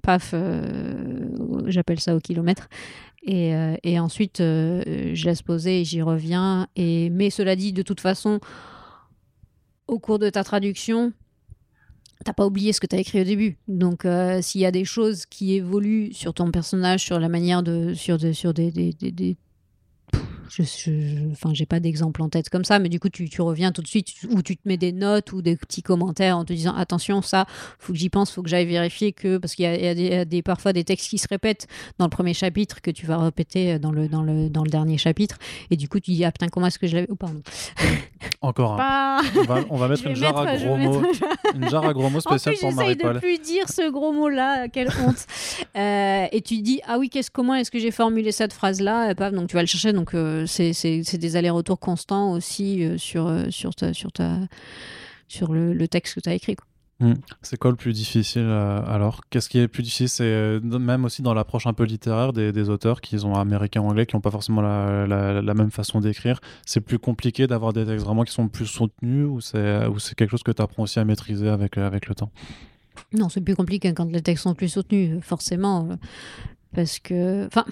[0.01, 1.29] paf, euh,
[1.67, 2.69] j'appelle ça au kilomètre.
[3.23, 6.67] Et, euh, ensuite, euh, je laisse poser et j'y reviens.
[6.75, 8.39] Et, mais cela dit, de toute façon,
[9.87, 11.13] au cours de ta traduction,
[12.25, 13.57] t'as pas oublié ce que tu as écrit au début.
[13.67, 14.07] Donc,
[14.41, 17.93] s'il y a des choses qui évoluent sur ton personnage, sur la manière de.
[17.93, 18.93] sur, de, sur des
[20.51, 23.71] je, enfin, j'ai pas d'exemple en tête comme ça, mais du coup, tu, tu, reviens
[23.71, 26.53] tout de suite ou tu te mets des notes ou des petits commentaires en te
[26.53, 27.45] disant attention, ça,
[27.79, 30.73] faut que j'y pense, faut que j'aille vérifier que parce qu'il y, a, des, parfois
[30.73, 31.67] des textes qui se répètent
[31.99, 34.97] dans le premier chapitre que tu vas répéter dans le dans le dans le dernier
[34.97, 35.37] chapitre,
[35.69, 37.41] et du coup, tu dis ah putain comment est-ce que je l'avais oh pardon.
[38.41, 39.21] Encore un.
[39.69, 41.01] On, va, mettre une jarre, à gros mots,
[41.55, 43.15] une jarre à gros mots spéciale pour Marie-Paul.
[43.15, 45.25] de plus dire ce gros mot-là, quelle honte.
[45.75, 49.13] Euh, et tu dis ah oui, qu'est-ce comment est-ce que j'ai formulé cette phrase-là?
[49.13, 49.93] Donc tu vas le chercher.
[49.93, 54.37] Donc euh, c'est des allers-retours constants aussi euh, sur, euh, sur, ta, sur, ta,
[55.27, 56.55] sur le, texte que tu as écrit.
[56.99, 57.13] Hmm.
[57.41, 59.21] C'est quoi le plus difficile euh, alors?
[59.29, 60.07] Qu'est-ce qui est le plus difficile?
[60.07, 63.87] C'est même aussi dans l'approche un peu littéraire des, des auteurs qui sont américains ou
[63.87, 66.39] anglais, qui n'ont pas forcément la, la, même façon d'écrire.
[66.65, 70.43] C'est plus compliqué d'avoir des textes vraiment qui sont plus soutenus ou c'est quelque chose
[70.43, 72.31] que tu apprends aussi à maîtriser avec, avec le temps?
[73.13, 75.89] Non, c'est plus compliqué quand les textes sont plus soutenus, forcément.
[76.73, 77.47] Parce que.
[77.47, 77.65] Enfin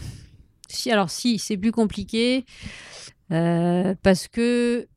[0.71, 2.45] si, alors si, c'est plus compliqué
[3.31, 4.87] euh, parce que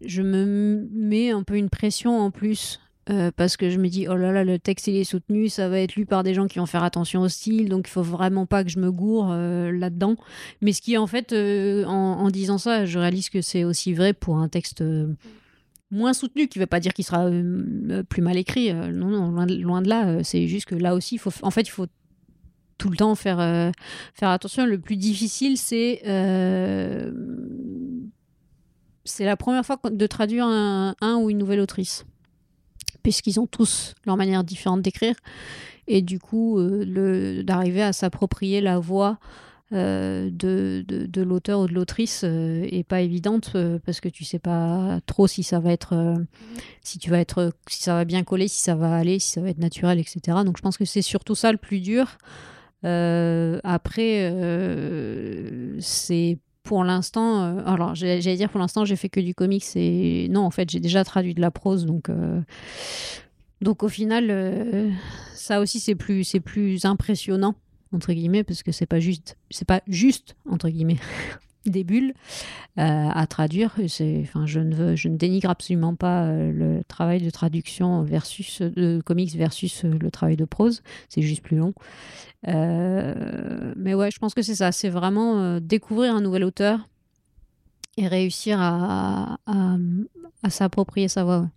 [0.00, 2.80] je me mets un peu une pression en plus.
[3.08, 5.68] Euh, parce que je me dis, oh là là, le texte il est soutenu, ça
[5.68, 8.02] va être lu par des gens qui vont faire attention au style, donc il faut
[8.02, 10.14] vraiment pas que je me gourre euh, là-dedans.
[10.60, 14.36] Mais ce qui en fait, en, disant ça, je réalise que c'est aussi vrai pour
[14.36, 14.84] un texte
[15.90, 17.28] moins soutenu, qui ne veut pas dire qu'il sera
[18.08, 18.72] plus mal écrit.
[18.72, 20.22] non, non, loin de, loin de là.
[20.22, 21.86] c'est juste que là aussi, il faut, en fait, il faut
[22.80, 23.70] tout le temps faire, euh,
[24.14, 24.64] faire attention.
[24.64, 27.12] Le plus difficile, c'est euh,
[29.20, 32.06] la première fois de traduire un, ou une nouvelle autrice,
[33.02, 35.14] puisqu'ils ont tous leur manière différente d'écrire.
[35.86, 39.18] Et du coup, euh, d'arriver à s'approprier la voix
[39.72, 40.30] de,
[40.84, 45.44] de, l'auteur ou de l'autrice est pas évidente parce que tu sais pas trop si
[45.44, 46.16] ça va être
[46.82, 49.40] si tu vas être si ça va bien coller si ça va aller si ça
[49.40, 52.58] va être naturel etc donc je pense que c'est surtout ça le plus dur euh,
[52.82, 59.34] après, euh, c'est pour l'instant, euh, alors j'allais dire pour l'instant j'ai fait que du
[59.34, 62.10] comics et non en fait j'ai déjà traduit de la prose donc
[63.62, 64.92] donc au final
[65.34, 67.54] ça aussi c'est plus plus impressionnant
[67.92, 70.98] entre guillemets parce que c'est pas juste c'est pas juste entre guillemets
[71.66, 72.14] des bulles
[72.78, 73.74] euh, à traduire.
[73.78, 78.62] Enfin, je, ne veux, je ne dénigre absolument pas euh, le travail de traduction versus
[78.62, 80.82] de comics versus euh, le travail de prose.
[81.08, 81.74] C'est juste plus long.
[82.46, 84.72] mais ouais, je pense que c'est ça.
[84.72, 86.88] C'est vraiment découvrir un nouvel auteur
[87.96, 91.48] et réussir à, à, s'approprier sa voix.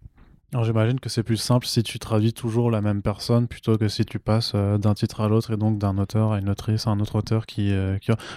[0.52, 3.88] Alors j'imagine que c'est plus simple si tu traduis toujours la même personne plutôt que
[3.88, 6.92] si tu passes d'un titre à l'autre et donc d'un auteur à une autrice à
[6.92, 7.74] un autre auteur qui...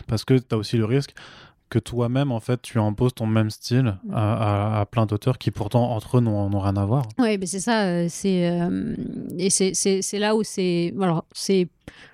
[0.07, 1.15] Parce que tu as aussi le risque,
[1.77, 4.15] que toi-même, en fait, tu imposes ton même style Mm.
[4.15, 7.05] à, à- à plein d'auteurs qui, pourtant, entre eux, n'ont rien à voir.
[7.19, 7.85] Oui, mais c'est ça.
[7.87, 8.95] euh, C'est euh,
[9.39, 11.69] et c'est- là où c'est alors c'est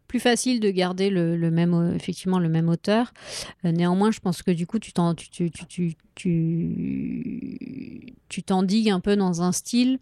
[0.09, 3.13] plus facile de garder le, le même euh, effectivement le même auteur.
[3.65, 9.01] Néanmoins, je pense que du coup, tu t'en tu tu tu tu tu t'endigues un
[9.01, 9.99] peu dans un style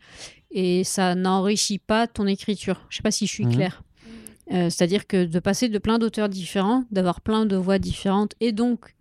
[0.50, 2.86] et ça n'enrichit pas ton écriture.
[2.90, 3.54] Je sais pas si je suis Mhm.
[3.54, 3.82] claire.
[4.52, 8.50] Euh, C'est-à-dire que de passer de plein d'auteurs différents, d'avoir plein de voix différentes, et
[8.52, 8.94] donc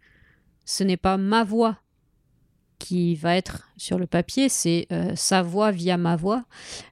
[0.69, 1.77] ce n'est pas ma voix
[2.77, 6.45] qui va être sur le papier, c'est euh, sa voix via ma voix.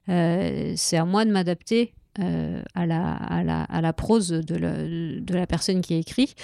[0.08, 6.34] Euh, c'est à moi de m'adapter euh, à, la, prose de la, personne qui écrit.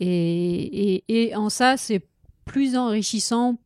[0.00, 2.02] Et, en ça, c'est
[2.46, 3.58] plus enrichissant.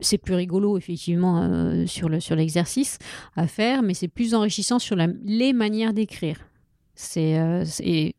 [0.00, 2.98] C'est plus rigolo, effectivement, sur le- sur l'exercice
[3.36, 6.49] à faire, mais c'est plus enrichissant sur les manières d'écrire.
[7.02, 7.64] C'est euh,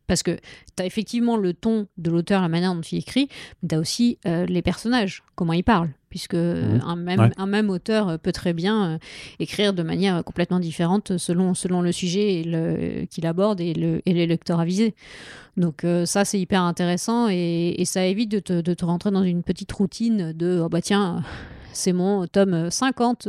[0.08, 0.32] parce que
[0.76, 3.28] tu as effectivement le ton de l'auteur, la manière dont il écrit,
[3.62, 7.30] mais tu as aussi euh, les personnages, comment ils parlent, puisque euh, un, même, Ouais.
[7.36, 8.98] un même auteur euh, peut très bien euh,
[9.38, 14.26] écrire de manière complètement différente selon, selon le sujet qu'il aborde et, le, et les
[14.26, 14.94] lecteurs avisés.
[15.56, 19.22] Donc ça, c'est hyper intéressant et, et ça évite de te, de te rentrer dans
[19.22, 21.22] une petite routine de oh bah tiens,
[21.72, 23.28] c'est mon tome 50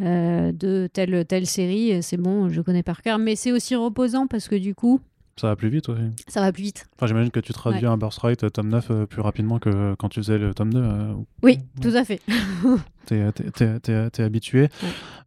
[0.00, 3.18] euh, de telle, telle série, c'est bon, je connais par cœur.
[3.18, 5.00] Mais c'est aussi reposant parce que du coup,
[5.36, 6.02] Ça va plus vite aussi.
[6.28, 6.86] ça va plus vite.
[6.96, 10.08] Enfin, j'imagine que tu traduis un Birthright euh, tome 9 euh, plus rapidement que quand
[10.08, 10.80] tu faisais le tome 2.
[10.80, 11.58] euh, Oui, Ouais.
[11.80, 12.20] tout à fait.
[13.06, 14.68] T'es, habitué.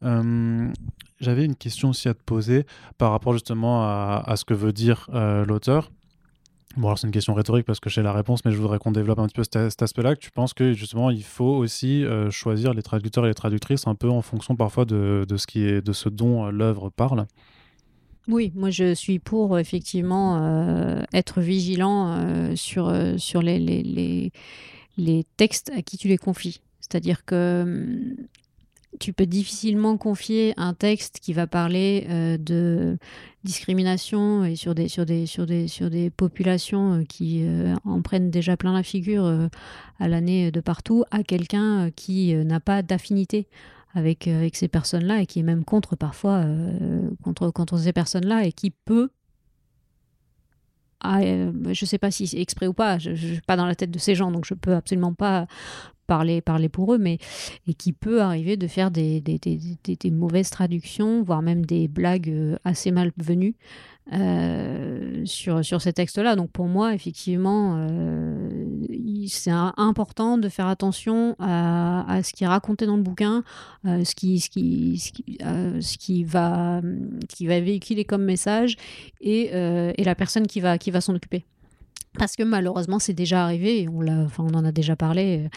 [0.04, 0.68] Euh,
[1.20, 2.66] j'avais une question aussi à te poser
[2.98, 5.08] par rapport justement à, à ce que veut dire
[5.48, 5.92] l'auteur.
[6.78, 8.92] Bon, alors c'est une question rhétorique parce que j'ai la réponse, mais je voudrais qu'on
[8.92, 10.16] développe un petit peu cet, aspect-là.
[10.16, 13.96] Tu penses que justement il faut aussi euh, choisir les traducteurs et les traductrices un
[13.96, 17.26] peu en fonction parfois de, de ce qui est de ce dont euh, l'œuvre parle.
[18.28, 24.32] Oui, moi je suis pour effectivement euh, être vigilant sur, sur les, les, les,
[24.98, 26.62] les textes à qui tu les confies.
[26.82, 28.28] C'est-à-dire que hum,
[29.00, 32.98] tu peux difficilement confier un texte qui va parler euh, de
[33.44, 38.02] discrimination et sur des, sur des, sur des, sur des populations euh, qui euh, en
[38.02, 39.50] prennent déjà plein la figure
[40.00, 43.48] à l'année de partout à quelqu'un qui n'a pas d'affinité
[43.94, 46.46] avec, avec ces personnes-là et qui est même contre parfois
[47.24, 49.10] contre, contre ces personnes-là et qui peut
[51.02, 53.76] ah, je sais pas si c'est exprès ou pas, je ne suis pas dans la
[53.76, 55.46] tête de ces gens, donc je peux absolument pas
[56.08, 57.20] parler, parler pour eux, mais
[57.68, 59.22] et qui peut arriver de faire des,
[60.12, 63.56] mauvaises traductions, voire même des blagues euh, assez malvenues
[64.14, 66.36] euh, sur, sur ces textes-là.
[66.36, 68.50] Donc pour moi, effectivement, euh,
[69.28, 73.44] c'est important de faire attention à, ce qui est raconté dans le bouquin,
[73.84, 76.82] ce, qui, ce, qui, ce, qui, ce qui va,
[77.28, 78.78] qui va véhiculer comme message
[79.20, 81.46] et, et la personne qui va, qui va s'en occuper.
[82.18, 85.50] Parce que malheureusement, c'est déjà arrivé, on, l'a, on en a déjà parlé.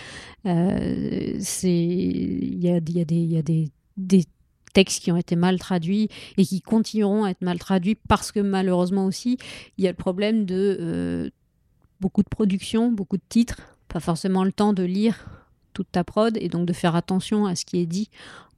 [0.47, 4.25] euh, il y a, y a des, y a des, des
[4.73, 8.41] textes qui ont été mal traduits et qui continueront à être mal traduits parce que
[8.41, 9.39] malheureusement aussi,
[9.79, 11.31] il y a le problème de euh,
[12.01, 15.40] beaucoup de production, beaucoup de titres, pas forcément le temps de lire
[15.73, 18.09] toute ta prod et donc de faire attention à ce qui est dit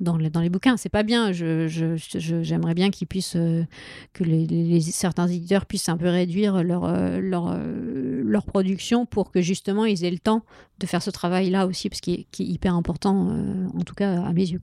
[0.01, 0.77] dans les, dans les bouquins.
[0.77, 1.33] C'est pas bien.
[1.33, 3.64] Je, je- j'aimerais bien qu'ils puissent, euh,
[4.12, 9.40] que les, certains éditeurs puissent un peu réduire leur, euh, euh, leur production pour que
[9.40, 10.42] justement ils aient le temps
[10.81, 13.29] de faire ce travail-là aussi, parce qu'il est, hyper important,
[13.75, 14.61] en tout cas à mes yeux.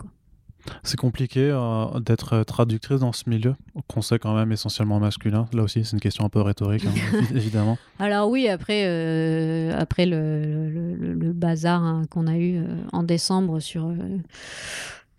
[0.84, 3.56] C'est compliqué euh, d'être euh, traductrice dans ce milieu,
[3.88, 5.48] qu'on sait quand même essentiellement masculin.
[5.54, 7.78] Là aussi, c'est une question un peu rhétorique, hein, évidemment.
[8.00, 12.62] Alors oui, après, euh, après le, le- le- le bazar hein, qu'on a eu
[12.94, 13.92] en décembre sur,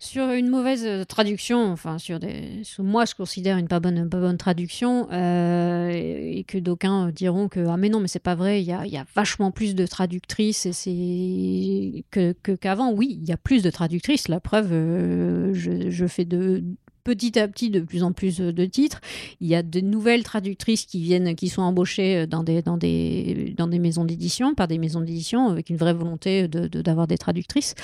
[0.01, 4.19] sur une mauvaise euh, traduction, enfin sur des, moi je considère une pas bonne, pas
[4.19, 8.63] bonne traduction, euh, et, que d'aucuns diront que ah mais non mais c'est pas vrai,
[8.63, 12.91] il y a, y a vachement plus de traductrices et que qu'avant.
[12.91, 14.27] oui, il y a plus de traductrices.
[14.27, 16.63] La preuve, euh, je, je fais de
[17.03, 19.01] petit à petit de plus en plus de titres.
[19.39, 23.53] Il y a de nouvelles traductrices qui viennent, qui sont embauchées dans des, dans des,
[23.55, 27.05] dans des maisons d'édition, par des maisons d'édition, avec une vraie volonté de- de- d'avoir
[27.05, 27.75] des traductrices.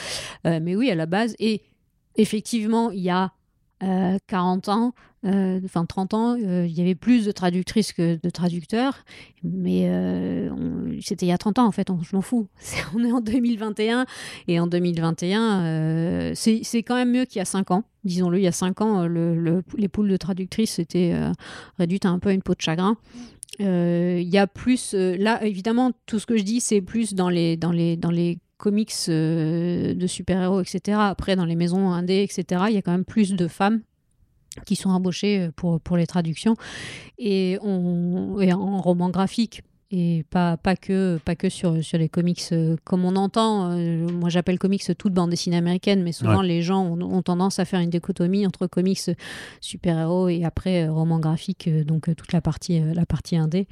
[0.45, 1.61] Euh, mais oui, à la base, et
[2.17, 3.31] effectivement, il y a
[3.83, 4.93] euh, 40 ans,
[5.25, 9.03] euh, enfin 30 ans, euh, il y avait plus de traductrices que de traducteurs,
[9.43, 10.49] mais euh,
[11.01, 12.47] c'était il y a 30 ans en fait, je m'en fous.
[12.95, 14.05] On est en 2021
[14.47, 17.83] et en 2021, euh, c'est quand même mieux qu'il y a 5 ans.
[18.03, 21.31] Disons-le, il y a 5 ans, euh, le- le- les poules de traductrices étaient euh,
[21.77, 22.97] réduites à un peu une peau de chagrin.
[23.61, 27.13] Euh, Il y a plus, euh, là évidemment, tout ce que je dis, c'est plus
[27.13, 30.97] dans les, dans les, dans les comics euh, de super-héros, etc.
[31.01, 33.81] Après, dans les maisons indées, etc., il y a quand même plus de femmes
[34.65, 36.55] qui sont embauchées pour, pour les traductions.
[37.19, 37.59] Et, et
[38.53, 43.05] en roman graphique, et pas, pas, que, pas que sur, sur les comics euh, comme
[43.05, 43.71] on entend.
[43.71, 47.59] euh, moi, j'appelle comics toute bande dessinée américaine, mais souvent les gens ont, ont tendance
[47.59, 49.13] à faire une dichotomie entre comics euh,
[49.61, 53.67] super-héros et après euh, romans graphiques, euh, donc toute la partie, la partie indé.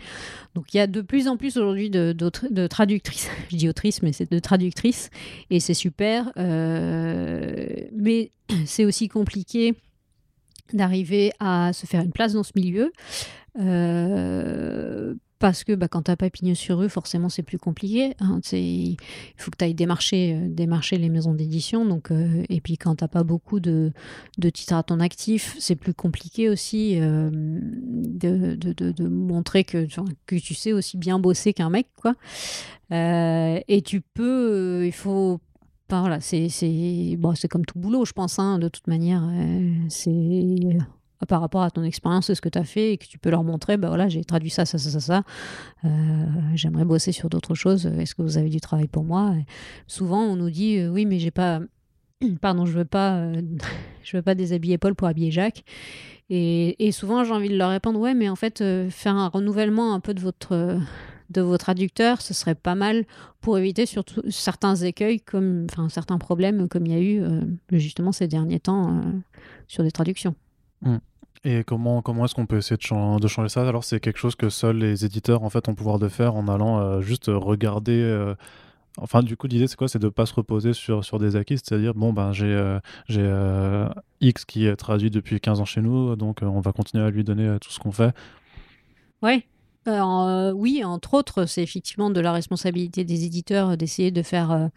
[0.56, 4.02] Donc il y a de plus en plus aujourd'hui de, de traductrices, je dis autrices,
[4.02, 5.10] mais c'est de traductrices,
[5.50, 6.32] et c'est super.
[6.38, 8.32] mais
[8.66, 9.74] c'est aussi compliqué
[10.72, 12.92] d'arriver à se faire une place dans ce milieu.
[13.60, 15.14] euh,
[15.46, 18.16] parce que bah, quand t'as pas pignon sur rue, forcément c'est plus compliqué.
[18.20, 18.40] hein.
[18.52, 18.98] Il
[19.38, 22.02] faut que tu ailles démarcher, euh, démarcher les maisons d'édition.
[22.10, 23.92] Euh, et puis quand t'as pas beaucoup de,
[24.40, 29.86] de titres à ton actif, c'est plus compliqué aussi euh, de, de- de- montrer que,
[30.26, 31.90] que tu sais aussi bien bosser qu'un mec.
[32.02, 32.16] quoi.
[32.92, 35.40] Et tu peux, il faut
[35.92, 38.40] voilà, c'est bon, comme tout boulot, je pense.
[38.40, 39.30] hein, de toute manière,
[39.90, 40.10] c'est
[41.28, 43.44] par rapport à ton expérience, ce que tu as fait et que tu peux leur
[43.44, 43.78] montrer.
[43.78, 45.24] Bah voilà, j'ai traduit ça, ça, ça, ça, ça.
[45.86, 45.90] Euh,
[46.56, 47.86] J'aimerais bosser sur d'autres choses.
[47.86, 49.34] Est-ce que vous avez du travail pour moi?
[49.40, 49.46] Et
[49.88, 51.62] Souvent, on nous dit euh, oui, mais j'ai pas.
[52.42, 53.18] Pardon, je veux pas.
[53.18, 53.42] euh,
[54.04, 55.64] je veux pas déshabiller Paul pour habiller Jacques.
[56.30, 59.94] Et, et souvent, j'ai envie de leur répondre ouais, mais en fait, faire un renouvellement
[59.94, 60.80] un peu de votre
[61.32, 63.04] de vos traducteurs, ce serait pas mal
[63.42, 67.24] pour éviter surtout certains écueils, comme, enfin, certains problèmes comme il y a eu
[67.72, 69.02] justement ces derniers temps
[69.68, 70.36] sur des traductions.
[71.44, 73.68] Et comment, comment est-ce qu'on peut essayer de, chan- de changer ça?
[73.68, 76.48] Alors, c'est quelque chose que seuls les éditeurs en fait ont pouvoir de faire en
[76.48, 78.00] allant euh, juste regarder.
[78.02, 78.36] euh,
[78.98, 79.90] Enfin, du coup, l'idée c'est quoi?
[79.90, 83.22] C'est de pas se reposer sur, sur des acquis, c'est-à-dire bon ben j'ai euh, j'ai
[83.24, 83.90] euh,
[84.22, 87.10] X qui est traduit depuis 15 ans chez nous, donc euh, on va continuer à
[87.10, 88.16] lui donner euh, tout ce qu'on fait.
[89.22, 89.46] Ouais.
[89.90, 94.70] Euh, oui, entre autres, c'est effectivement de la responsabilité des éditeurs d'essayer de faire.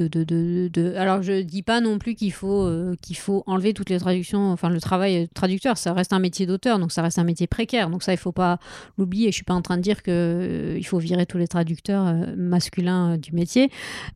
[0.00, 3.98] Euh, Alors, je dis pas non plus qu'il faut, euh, qu'il faut enlever toutes les
[3.98, 7.46] traductions, enfin, le travail traducteur, ça reste un métier d'auteur, donc ça reste un métier
[7.46, 7.90] précaire.
[7.90, 8.58] Donc, ça, il faut pas
[8.98, 9.30] l'oublier.
[9.30, 13.12] Je suis pas en train de dire qu'il faut virer tous les traducteurs euh, masculins
[13.12, 13.70] euh, du métier.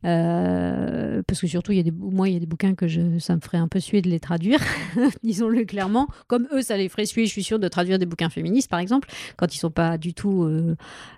[0.05, 2.87] Euh, parce que surtout, y a des, moi, il y a des bouquins que
[3.19, 4.59] ça me ferait un peu suer de les traduire,
[5.23, 6.07] disons-le clairement.
[6.27, 8.79] Comme eux, ça les ferait suer, je suis sûre, de traduire des bouquins féministes, par
[8.79, 10.75] exemple quand ils sont pas du tout euh,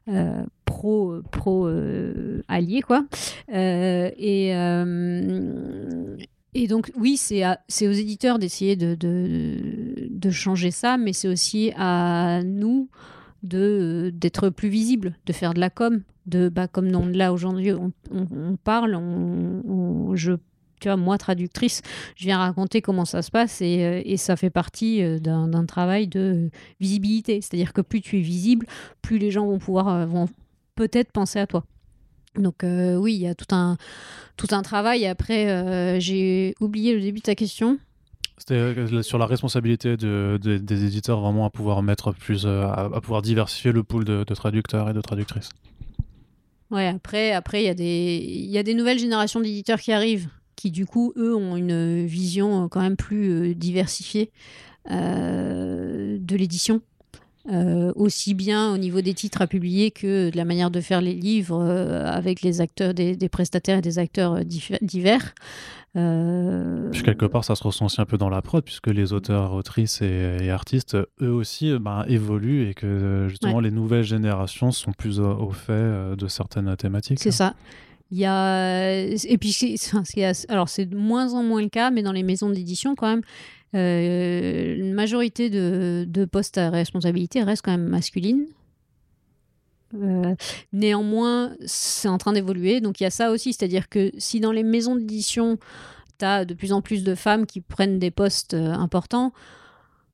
[0.09, 3.03] euh, pro pro euh, alliés quoi
[3.53, 6.15] Euh, et euh,
[6.53, 8.95] et donc oui c'est aux éditeurs d'essayer de,
[10.09, 12.89] de changer ça mais c'est aussi à nous
[13.43, 17.71] de d'être plus visible de faire de la com de bah comme non, là aujourd'hui
[17.73, 20.33] on, on- on parle on, on- je
[20.79, 21.83] tu vois, moi, traductrice,
[22.15, 27.39] je viens raconter comment ça se passe et, ça fait partie d'un travail de visibilité.
[27.39, 28.65] C'est-à-dire que plus tu es visible,
[29.03, 30.07] plus les gens vont pouvoir
[30.75, 31.65] peut-être penser à toi.
[32.35, 33.77] Donc euh, oui, il y a tout un
[34.37, 35.05] tout un travail.
[35.05, 37.77] Après, euh, j'ai oublié le début de ta question.
[38.37, 42.71] C'était euh, sur la responsabilité de- de- des éditeurs vraiment à pouvoir mettre plus, à,
[42.71, 45.49] à pouvoir diversifier le pool de, de traducteurs et de traductrices.
[46.71, 50.29] Ouais, après, après il y a des y a des nouvelles générations d'éditeurs qui arrivent,
[50.55, 54.31] qui du coup eux ont une vision quand même plus diversifiée
[54.89, 56.81] euh, de l'édition.
[57.49, 61.01] Euh, aussi bien au niveau des titres à publier que de la manière de faire
[61.01, 64.43] les livres euh, avec les acteurs, des, des prestataires et des acteurs euh,
[64.83, 65.33] divers.
[65.95, 69.11] Euh, Puis quelque part, ça se ressent aussi un peu dans la prod, puisque les
[69.11, 74.69] auteurs, autrices et, et artistes, eux aussi, ben, évoluent et que justement les nouvelles générations
[74.71, 77.19] sont plus au, au fait de certaines thématiques.
[77.19, 77.55] C'est ça.
[78.11, 79.77] Il y a et puis
[80.49, 83.21] alors c'est de moins en moins le cas, mais dans les maisons d'édition quand même,
[83.75, 88.45] euh, une majorité de, postes à responsabilité restent quand même masculines.
[89.93, 90.35] Euh,
[90.71, 94.51] néanmoins, c'est en train d'évoluer, donc il y a ça aussi, c'est-à-dire que si dans
[94.51, 95.57] les maisons d'édition,
[96.19, 99.33] tu as de plus en plus de femmes qui prennent des postes euh, importants,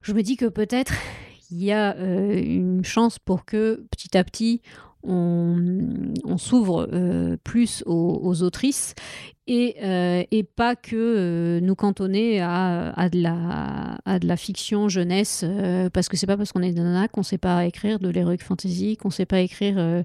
[0.01, 0.93] je me dis que peut-être
[1.51, 4.61] il y a euh, une chance pour que petit à petit
[5.03, 6.87] on, s'ouvre
[7.43, 8.93] plus aux autrices
[9.47, 14.35] et, euh, et pas que euh, nous cantonner à, à, de la, à de la
[14.37, 17.99] fiction jeunesse, euh, parce que c'est pas parce qu'on est nana qu'on sait pas écrire
[17.99, 20.03] de l'heroic fantasy, qu'on sait pas écrire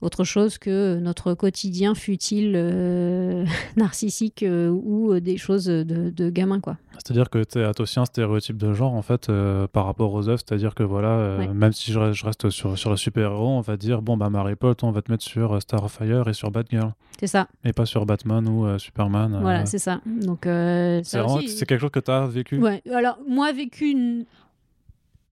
[0.00, 2.56] autre chose que notre quotidien futile,
[3.76, 6.76] narcissique ou des choses de, de gamin, quoi.
[6.94, 9.30] C'est-à-dire que tu as aussi un stéréotype de genre en fait
[9.72, 11.48] par rapport aux œuvres, c'est-à-dire que voilà, Ouais.
[11.48, 14.30] même si je reste, je reste sur, sur le super-héros, on va dire bon bah
[14.30, 17.84] Marie-Paul, toi, on va te mettre sur Starfire et sur Batgirl, C'est ça, et pas
[17.86, 19.34] sur Batman ou euh, Superman.
[19.34, 19.40] euh.
[19.40, 20.00] voilà, c'est ça.
[20.06, 22.58] Donc, euh, c'est aussi- quelque chose que tu as vécu?
[22.58, 24.24] Ouais, alors moi vécu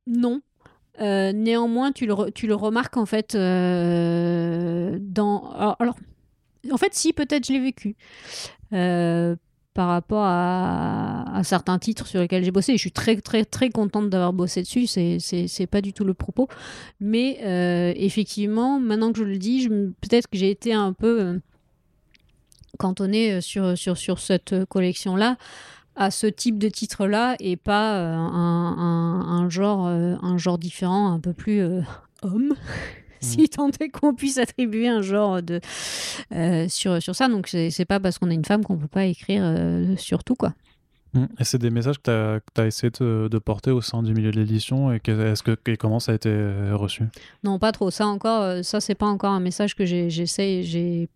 [0.07, 0.40] non.
[1.01, 3.40] Néanmoins, tu le, tu le remarques en fait dans.
[5.53, 5.97] Alors, alors,
[6.70, 7.97] en fait, si peut-être je l'ai vécu.
[9.74, 12.74] Par rapport à, certains titres sur lesquels j'ai bossé.
[12.74, 14.86] Et je suis très, très, très contente d'avoir bossé dessus.
[14.86, 16.47] C'est, c'est, pas du tout le propos.
[17.01, 21.40] Mais euh, effectivement, maintenant que je le dis, peut-être que j'ai été un peu
[22.74, 25.36] euh, cantonnée sur, sur, sur cette collection-là
[25.96, 31.32] à ce type de titre-là et pas euh, un, genre, un genre différent, un peu
[31.32, 31.62] plus
[32.22, 32.54] homme.
[33.24, 33.48] si mm.
[33.48, 35.60] tant est qu'on puisse attribuer un genre de
[36.32, 37.28] euh, sur, sur ça.
[37.28, 40.34] Donc c'est pas parce qu'on est une femme qu'on peut pas écrire euh, sur tout
[40.34, 40.54] quoi.
[41.14, 41.24] Mm.
[41.38, 44.38] Et c'est des messages que tu as, essayé de, porter au sein du milieu de
[44.38, 45.34] l'édition et, que,
[45.76, 47.04] comment ça a été euh, reçu?
[47.42, 47.90] Non, pas trop.
[47.90, 51.08] Ça encore, ça c'est pas encore un message que j'essaie, j'ai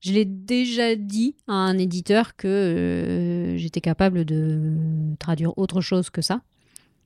[0.00, 6.20] Je l'ai déjà dit à un éditeur que j'étais capable de traduire autre chose que
[6.20, 6.42] ça.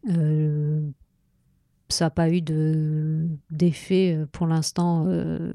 [0.08, 0.80] Euh,
[1.88, 2.42] ça n'a pas eu
[3.50, 5.52] d'effet euh, pour l'instant euh,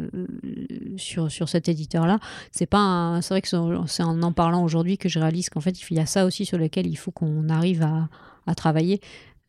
[0.98, 2.20] sur, sur cet éditeur-là.
[2.52, 3.48] C'est vrai que
[3.88, 6.46] c'est en en parlant aujourd'hui que je réalise qu'en fait il y a ça aussi
[6.46, 8.10] sur lequel il faut qu'on arrive à,
[8.48, 9.00] à travailler.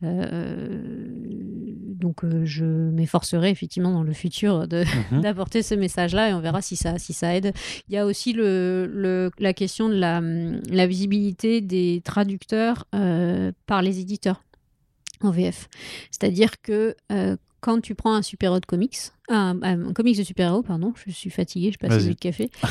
[0.03, 0.81] Euh,
[1.95, 4.67] donc je m'efforcerai effectivement dans le futur
[5.11, 5.21] mhm.
[5.21, 7.53] d'apporter ce message-là et on verra si ça, si ça aide.
[7.87, 12.85] Il y a aussi le, le la question de la, la visibilité des traducteurs
[13.65, 14.41] par les éditeurs
[15.21, 15.69] en VF.
[16.11, 18.97] C'est-à-dire que euh, quand tu prends un super-héros de comics,
[19.29, 22.51] un, comics de super-héros, pardon, je suis fatiguée, je passe du café.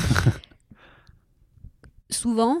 [2.09, 2.59] Souvent,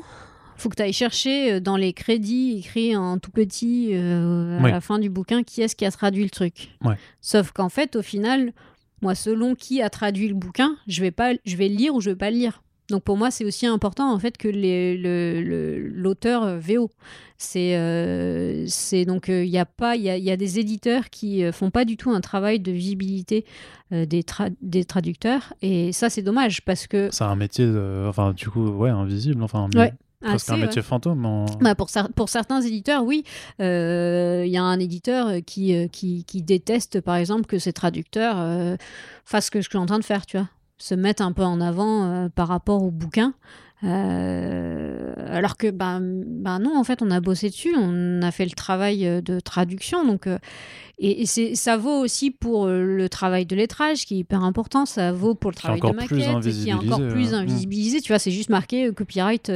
[0.57, 4.69] faut que tu ailles chercher euh, dans les crédits écrits en tout petit euh, à
[4.69, 6.77] la fin du bouquin qui est-ce qui a traduit le truc.
[7.21, 8.53] Sauf qu'en fait, au final,
[9.01, 12.01] moi, selon qui a traduit le bouquin, je vais pas, je vais le lire ou
[12.01, 12.61] je vais pas le lire.
[12.89, 16.91] Donc pour moi, c'est aussi important en fait que l'auteur euh, VO.
[17.37, 18.65] C'est euh,
[19.05, 21.97] donc il euh, y a pas il y, a, des éditeurs qui font pas du
[21.97, 23.43] tout un travail de visibilité
[23.91, 24.23] des,
[24.61, 27.69] des traducteurs et ça c'est dommage parce que c'est un métier
[28.07, 29.67] enfin du coup ouais invisible enfin
[30.21, 31.45] Presque un métier fantôme.
[31.61, 33.23] Bah, pour, pour, certains éditeurs, oui.
[33.59, 33.65] Il
[34.47, 38.77] y a un éditeur qui, qui, qui, déteste, par exemple, que ses traducteurs
[39.23, 40.47] fassent ce que je suis en train de faire, tu vois
[40.77, 43.33] se mettre un peu en avant euh, par rapport au bouquin.
[43.85, 48.45] Euh, alors que ben bah, non, en fait, on a bossé dessus, on a fait
[48.45, 50.05] le travail euh, de traduction.
[50.05, 50.27] Donc,
[50.97, 54.85] et, c'est, ça vaut aussi pour le travail de lettrage, qui est hyper important.
[54.85, 58.01] Ça vaut pour le travail de maquette, qui est encore plus invisibilisé.
[58.01, 59.51] Tu vois, c'est juste marqué copyright,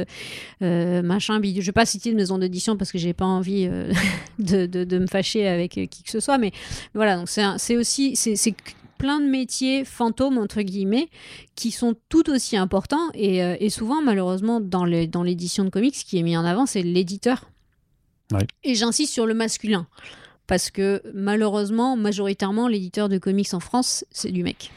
[0.60, 1.62] machin, bidule.
[1.62, 3.68] Je vais pas citer de maison d'édition parce que j'ai pas envie
[4.38, 6.38] de, de, de, me fâcher avec qui que ce soit.
[6.38, 6.52] Mais
[6.94, 8.54] voilà, donc c'est, c'est aussi c'est,
[9.00, 11.08] plein de métiers fantômes, entre guillemets,
[11.54, 13.08] qui sont tout aussi importants.
[13.14, 16.82] Et, euh, souvent, malheureusement, dans l'édition de comics, ce qui est mis en avant, c'est
[16.82, 17.50] l'éditeur.
[18.62, 19.86] Et j'insiste sur le masculin.
[20.46, 24.70] Parce que malheureusement, majoritairement, l'éditeur de comics en France, c'est du mec.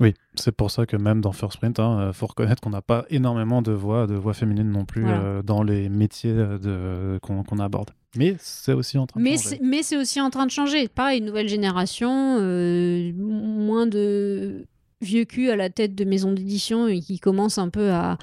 [0.00, 2.82] Oui, c'est pour ça que même dans First Print, il hein, faut reconnaître qu'on n'a
[2.82, 7.58] pas énormément de voix, de voix féminines non plus euh, dans les métiers euh, qu'on
[7.58, 7.90] aborde.
[8.16, 9.58] Mais c'est aussi en train de changer.
[9.62, 10.88] Mais c'est aussi en train de changer.
[10.88, 14.66] Pareil, nouvelle génération, euh, moins de
[15.00, 18.18] vieux culs à la tête de maisons d'édition et qui commencent un peu à,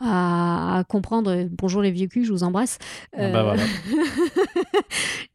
[0.00, 1.48] à, comprendre.
[1.50, 2.78] Bonjour les vieux culs, je vous embrasse.
[3.16, 3.62] Ah bah voilà.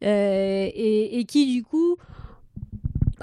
[0.00, 1.96] et, et, qui du coup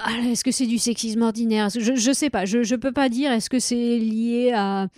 [0.02, 1.68] ah, est-ce que c'est du sexisme ordinaire?
[1.68, 3.32] Je, je sais pas, je, je peux pas dire.
[3.32, 4.88] Est-ce que c'est lié à,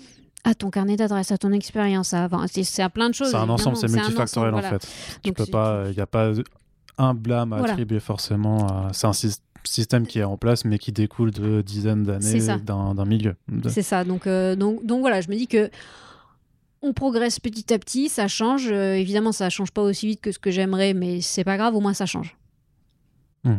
[0.45, 3.30] à ton carnet d'adresse, à ton expérience, à, c'est à plein de choses.
[3.30, 4.86] C'est un ensemble, c'est multifactoriel en fait.
[5.22, 6.32] Tu peux pas, il n'y a pas
[6.99, 8.66] un blâme à attribuer forcément.
[8.66, 8.93] À...
[8.93, 9.12] C'est un
[9.64, 13.36] système qui est en place, mais qui découle de dizaines d'années d'un milieu.
[13.68, 14.05] C'est ça.
[14.05, 15.70] Donc, euh, donc, donc voilà, je me dis que
[16.82, 18.68] on progresse petit à petit, ça change.
[18.70, 21.76] Euh, évidemment, ça change pas aussi vite que ce que j'aimerais, mais c'est pas grave,
[21.76, 22.36] au moins ça change.
[23.45, 23.59] Hmm.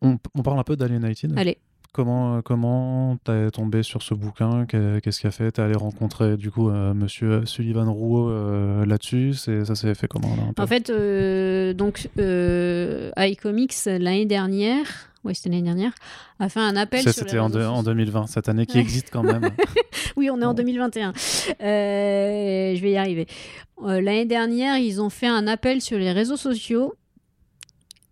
[0.00, 1.36] On, parle un peu d'Alienated.
[1.36, 1.58] Allez.
[1.92, 4.64] Comment comment t'es tombé sur ce bouquin?
[4.66, 5.50] Qu'est-ce qu'il a fait?
[5.50, 10.28] T'es allé rencontrer du coup euh, Monsieur Sullivan Rouault euh, là-dessus Ça s'est fait comment
[10.56, 12.08] En fait, euh, donc
[13.16, 14.86] iComics l'année dernière,
[15.24, 15.92] oui c'était l'année dernière,
[16.38, 17.02] a fait un appel.
[17.02, 19.50] Ça c'était en, en, 2020, cette année qui existe quand même.
[20.16, 21.12] oui, on est en 2021.
[21.58, 23.26] je vais y arriver.
[23.82, 26.94] l'année dernière, ils ont fait un appel sur les réseaux sociaux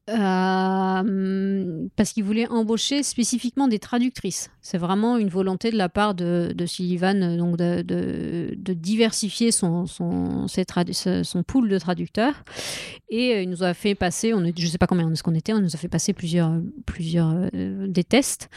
[0.09, 4.51] euh, parce qu'il voulait embaucher spécifiquement des traductrices.
[4.63, 9.87] C'est vraiment une volonté de la part de, Sullivan donc de, de, diversifier son,
[11.47, 12.45] pool de traducteurs.
[13.11, 15.53] Et euh, il nous a fait passer, je ne sais pas combien est-ce qu'on était,
[15.53, 16.53] on nous a fait passer plusieurs,
[17.55, 18.49] euh, des tests.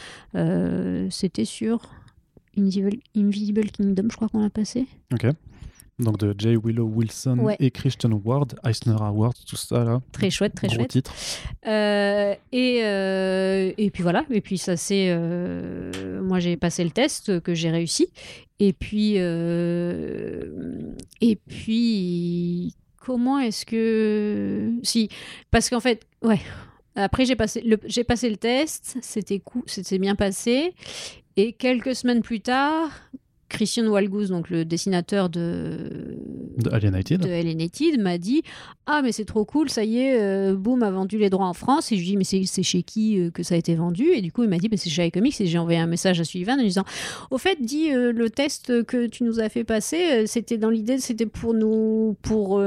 [1.10, 1.90] C'était sur
[2.56, 4.86] Invisible, Invisible, Kingdom, je crois qu'on a passé.
[5.12, 5.26] Ok.
[5.98, 6.56] Donc de J.
[6.62, 7.56] Willow Wilson Ouais.
[7.60, 10.00] et Christian Ward, Eisner Award, tout ça là.
[10.10, 10.90] Très chouette, très Gros chouette.
[10.90, 11.12] titre.
[11.66, 15.08] Euh, et, euh, et puis voilà, et puis ça c'est...
[15.10, 18.08] euh, moi j'ai passé le test que j'ai réussi.
[18.58, 19.16] Et puis...
[21.20, 22.74] et puis...
[23.04, 24.70] Comment est-ce que...
[24.84, 25.08] Si,
[25.50, 26.38] parce qu'en fait, ouais.
[26.94, 30.72] Après j'ai passé le, j'ai passé le test, c'était cool, c'était bien passé.
[31.36, 32.90] Et quelques semaines plus tard,
[33.52, 36.16] Christian Walgouz, donc le dessinateur de,
[37.20, 38.00] De Alienated.
[38.00, 38.42] m'a dit
[38.86, 41.52] Ah, mais c'est trop cool, ça y est, euh, Boom a vendu les droits en
[41.52, 41.92] France.
[41.92, 44.08] Et je lui dis Mais c'est chez qui euh, que ça a été vendu?
[44.12, 45.38] Et du coup, il m'a dit bah, C'est chez iComics.
[45.40, 46.84] Et j'ai envoyé un message à Sullivan en lui disant
[47.30, 50.98] Au fait, dis euh, le test que tu nous as fait passer, c'était dans l'idée,
[50.98, 52.16] c'était pour nous.
[52.22, 52.62] pour.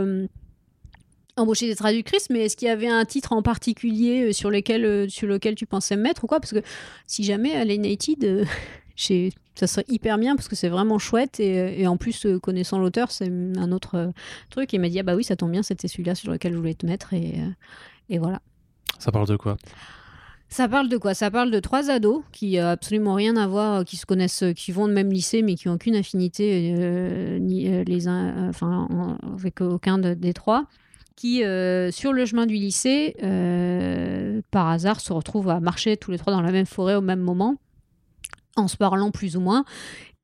[1.36, 5.28] embaucher des traductrices, mais est-ce qu'il y avait un titre en particulier sur lequel, sur
[5.28, 6.40] lequel tu pensais me mettre ou quoi?
[6.40, 6.62] Parce que
[7.08, 8.46] si jamais Alienated,
[8.96, 12.80] ça serait hyper bien parce que c'est vraiment chouette et, et en plus, euh, connaissant
[12.80, 13.28] l'auteur, c'est
[13.58, 14.12] un autre euh,
[14.50, 14.72] truc.
[14.74, 16.74] Il m'a dit Ah bah oui, ça tombe bien, c'était celui-là sur lequel je voulais
[16.74, 17.50] te mettre et, euh,
[18.10, 18.42] et voilà.
[19.00, 19.58] Ça parle de quoi?
[20.48, 21.14] Ça parle de quoi?
[21.14, 24.72] Ça parle de trois ados qui euh, absolument rien à voir, qui se connaissent, qui
[24.72, 26.72] vont de même lycée, mais qui n'ont aucune affinité
[27.42, 30.66] ni les euh, enfin en- avec aucun de- des trois,
[31.16, 36.12] qui euh, sur le chemin du lycée, euh, par hasard, se retrouvent à marcher tous
[36.12, 37.56] les trois dans la même forêt au même moment,
[38.56, 39.66] en se parlant plus ou moins.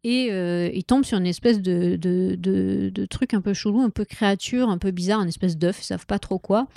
[0.04, 4.70] Et euh, ils tombent sur une espèce de, truc un peu chelou, un peu créature,
[4.70, 6.68] un peu bizarre, une espèce d'œuf, ils savent pas trop quoi.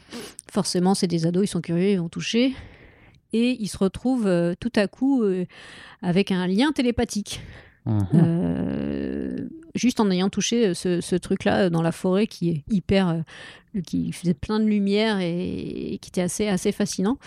[0.53, 2.55] Forcément, c'est des ados, ils sont curieux, ils vont toucher
[3.33, 5.47] et ils se retrouvent euh, tout à coup euh,
[6.03, 7.41] avec un lien télépathique.
[7.87, 8.07] Mhm.
[8.15, 13.23] Euh, juste en ayant touché euh, ce, truc-là euh, dans la forêt qui est hyper.
[13.87, 17.19] qui faisait plein de lumière et, qui était assez, assez fascinant.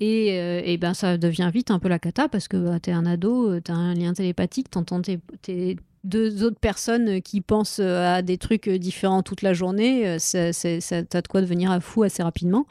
[0.00, 0.28] Et,
[0.64, 3.50] et ben ça devient vite un peu la cata parce que bah, t'es un ado,
[3.52, 8.36] euh, t'as un lien télépathique, t'entends tes, tes deux autres personnes qui pensent à des
[8.36, 10.18] trucs différents toute la journée.
[10.18, 12.66] ça- T'as de quoi devenir fou assez rapidement.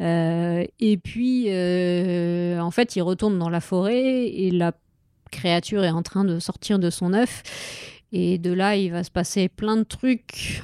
[0.00, 4.72] Et puis, en fait, il retourne dans la forêt et la
[5.32, 7.42] créature est en train de sortir de son œuf.
[8.12, 10.62] Et de là, il va se passer plein de trucs.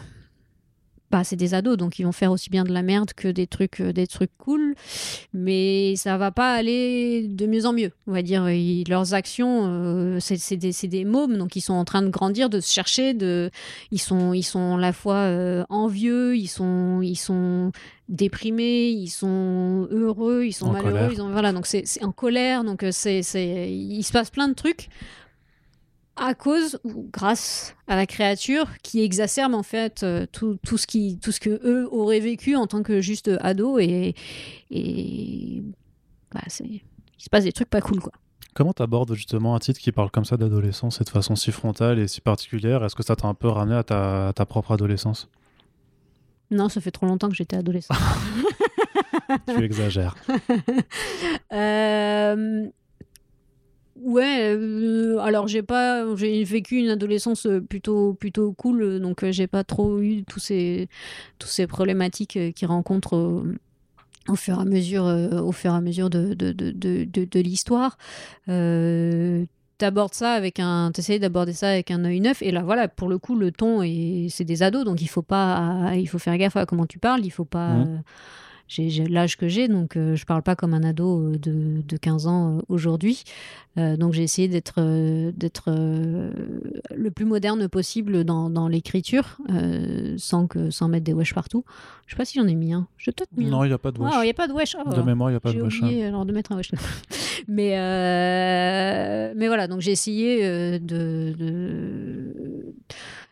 [1.10, 3.46] Bah, c'est des ados, donc ils vont faire aussi bien de la merde que des
[3.46, 4.74] trucs, euh, des trucs cool.
[5.32, 7.92] Mais ça va pas aller de mieux en mieux.
[8.06, 11.62] On va dire, Ils- leurs actions, euh, c'est c'est des, c'est des mômes, donc ils
[11.62, 13.14] sont en train de grandir, de se chercher.
[13.14, 13.50] De,
[13.90, 17.72] ils sont, ils sont à la fois euh, envieux, ils sont, ils sont
[18.10, 21.12] déprimés, ils sont heureux, ils sont En malheureux, colère.
[21.12, 24.30] ils ont voilà donc c'est c'est en colère donc euh, c'est c'est il se passe
[24.30, 24.88] plein de trucs
[26.18, 30.86] à cause ou grâce à la créature qui exacerbe en fait euh, tout, tout ce
[30.86, 34.14] qui tout ce que eux auraient vécu en tant que juste ados et
[34.70, 35.62] et
[36.32, 36.82] bah, c'est il
[37.24, 38.12] se passe des trucs pas cool quoi.
[38.54, 41.98] Comment t'abordes justement un titre qui parle comme ça d'adolescence et de façon si frontale
[42.00, 42.84] et si particulière?
[42.84, 45.28] Est-ce que ça t'a un peu ramené à ta, à ta propre adolescence?
[46.50, 47.94] Non, ça fait trop longtemps que j'étais adolescent.
[49.46, 50.16] Tu exagères.
[51.52, 52.66] Euh,
[54.02, 59.28] Ouais, euh, alors j'ai pas, j'ai vécu une adolescence euh, plutôt plutôt cool, euh, donc
[59.30, 60.88] j'ai pas trop eu tous ces
[61.38, 63.44] tous ces problématiques qu'ils rencontrent
[64.28, 67.98] au fur et à mesure au fur et à mesure de de de de, l'histoire.
[68.48, 69.44] Euh,
[70.12, 73.18] ça avec un, t'essayes d'aborder ça avec un œil neuf et là voilà pour le
[73.18, 76.56] coup le ton et c'est des ados donc il faut pas, il faut faire gaffe
[76.56, 77.70] à comment tu parles, il faut pas.
[77.70, 77.98] Euh,
[78.68, 81.96] j'ai l'âge que j'ai, donc euh, je parle pas comme un ado euh, de, de
[81.96, 83.24] 15 ans euh, aujourd'hui.
[83.78, 84.80] Euh, donc j'ai essayé d'être
[85.32, 89.38] d'être le plus moderne possible dans, dans l'écriture,
[90.16, 91.64] sans, que, sans mettre des wesh partout.
[92.06, 92.86] Je sais pas si j'en ai mis un.
[92.98, 94.10] J'ai peut-être mis Non, il n'y a pas de wesh.
[94.12, 94.76] Ah, il n'y a pas de wesh.
[94.78, 95.82] Ah, De mémoire, il n'y a pas de wesh.
[95.82, 95.86] hein.
[95.86, 96.72] oublié alors de mettre un wesh.
[97.48, 97.70] mais,
[99.36, 100.42] mais voilà, donc j'ai essayé
[100.80, 102.74] de, de-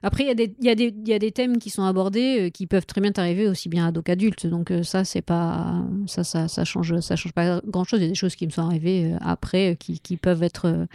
[0.07, 0.75] Après, il y, a
[1.19, 4.47] des- thèmes qui sont abordés euh, qui peuvent très bien t'arriver aussi bien ado qu'adulte.
[4.47, 5.83] Donc euh, ça, c'est pas...
[6.07, 7.99] Ça, ça, ça, change, ça change pas grand-chose.
[7.99, 10.87] Il y a des choses qui me sont arrivées euh, après qui, peuvent être...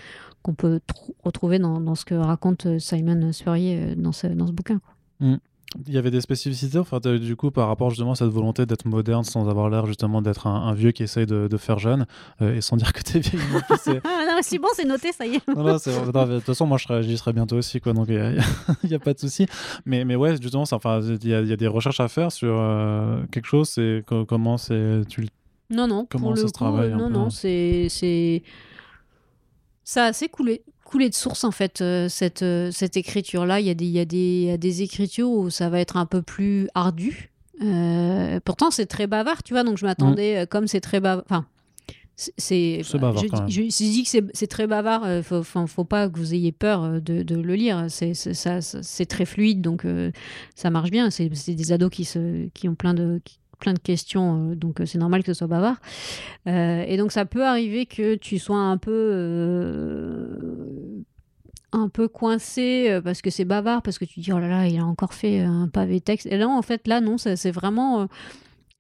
[0.44, 4.80] qu'on peut tr- retrouver dans, ce que raconte Simon Spurrier dans ce, bouquin.
[4.80, 5.36] quoi.
[5.88, 8.86] Il y avait des spécificités, enfin, du coup, par rapport justement à cette volonté d'être
[8.86, 12.06] moderne sans avoir l'air justement d'être un, un vieux qui essaye de, de faire jeune
[12.42, 14.84] euh, et sans dire que t'es vieille non plus, c'est- Ah non, c'est bon, c'est
[14.84, 15.48] noté, ça y est.
[15.48, 17.80] Non, non, c'est- non, mais de toute façon, moi, je serai- j'y serai bientôt aussi,
[17.80, 17.94] quoi.
[17.94, 18.16] Donc, il
[18.84, 19.46] n'y a, pas de souci.
[19.86, 22.34] Mais, mais ouais, justement, enfin, il y, a- il y a des recherches à faire
[22.34, 23.70] sur euh, quelque chose.
[23.70, 25.04] C'est co- comment c'est.
[25.08, 25.28] Tu, le-
[25.70, 28.44] Non, non, Comment pour ça le se coup, travaille euh, non, non, c'est, c'est,
[29.86, 33.60] ça a assez coulé, coulé de source en fait euh, cette euh, cette écriture là.
[33.60, 35.70] Il y a des il y a des il y a des écritures où ça
[35.70, 37.32] va être un peu plus ardu.
[37.64, 39.64] Euh, pourtant c'est très bavard, tu vois.
[39.64, 41.46] Donc je m'attendais, comme c'est très bavard, enfin
[42.38, 46.34] c'est bavard, je, je, je dis que c'est- très bavard faut, faut pas que vous
[46.36, 49.86] ayez peur de, de le lire c'est ça- c'est très fluide donc
[50.54, 53.74] ça marche bien c'est c'est des ados qui se qui ont plein de qui- plein
[53.74, 55.78] de questions euh, donc euh, c'est normal que ce soit bavard.
[56.48, 59.00] Euh, et donc ça peut arriver que tu sois un peu
[61.72, 64.78] un peu coincé parce que c'est bavard parce que tu dis oh là là il
[64.78, 66.28] a encore fait un pavé texte.
[66.28, 68.10] Et là en fait là non c'est vraiment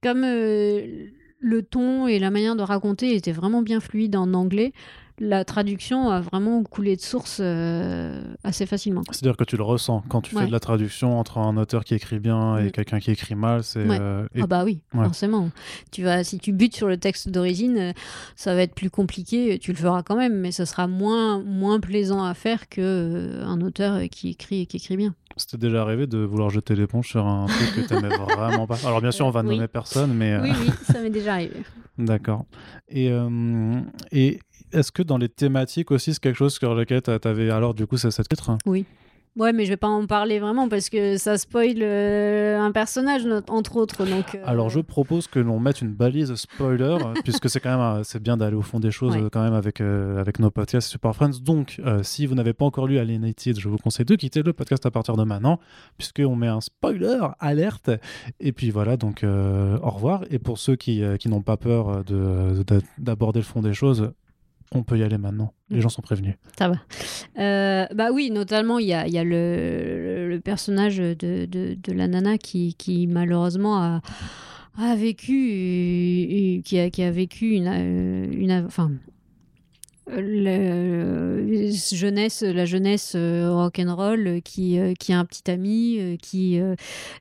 [0.03, 4.73] comme le ton et la manière de raconter était vraiment bien fluide en anglais,
[5.23, 9.03] la traduction a vraiment coulé de source euh, assez facilement.
[9.11, 10.41] C'est-à-dire que tu le ressens quand tu Ouais.
[10.41, 12.71] fais de la traduction entre un auteur qui écrit bien et Mm.
[12.71, 13.63] quelqu'un qui écrit mal.
[13.63, 13.97] C'est Ouais.
[14.01, 15.03] euh, et- Ah bah oui, Ouais.
[15.05, 15.51] forcément.
[15.91, 17.91] Tu vas, si tu butes sur le texte d'origine, euh,
[18.35, 19.59] ça va être plus compliqué.
[19.59, 23.61] Tu le feras quand même, mais ce sera moins, moins plaisant à faire que un
[23.61, 25.13] auteur qui écrit qui écrit bien.
[25.37, 28.77] C'était déjà arrivé de vouloir jeter l'éponge sur un truc que t'aimais vraiment pas.
[28.85, 29.55] Alors bien sûr, on va oui.
[29.55, 31.57] nommer personne, mais euh, Oui, oui, ça m'est déjà arrivé.
[31.99, 32.45] d'accord.
[32.89, 33.11] Et,
[34.11, 34.39] et
[34.73, 37.97] est-ce que dans les thématiques aussi, c'est quelque chose sur lequel t'avais alors du coup
[37.97, 38.57] c'est cette titre?
[39.37, 43.21] Ouais, mais je vais pas en parler vraiment parce que ça spoil euh, un personnage,
[43.47, 44.03] entre autres.
[44.05, 48.03] Donc, euh, Alors je propose que l'on mette une balise spoiler, puisque c'est quand même
[48.03, 49.29] c'est bien d'aller au fond des choses Ouais.
[49.31, 51.39] quand même avec, euh, avec nos podcasts Super Friends.
[51.41, 54.85] Donc si vous n'avez pas encore lu Alienated, je vous conseille de quitter le podcast
[54.85, 55.61] à partir de maintenant,
[55.97, 57.89] puisqu'on met un spoiler alerte.
[58.41, 60.25] Et puis voilà, donc au revoir.
[60.29, 64.11] Et pour ceux qui, qui n'ont pas peur de- de- d'aborder le fond des choses,
[64.73, 65.53] on peut y aller maintenant.
[65.69, 65.81] Les Mm.
[65.81, 66.35] gens sont prévenus.
[66.57, 66.75] Ça va.
[67.39, 71.13] Euh, bah oui, notamment, il y a, y a le, personnage de,
[71.45, 74.01] de, de la nana qui, qui malheureusement a,
[74.77, 78.91] a vécu, euh, qui a, qui a vécu une, euh, une, enfin,
[80.19, 86.59] le- jeunesse, la jeunesse euh, rock'n'roll euh, qui, euh, qui a un petit ami, qui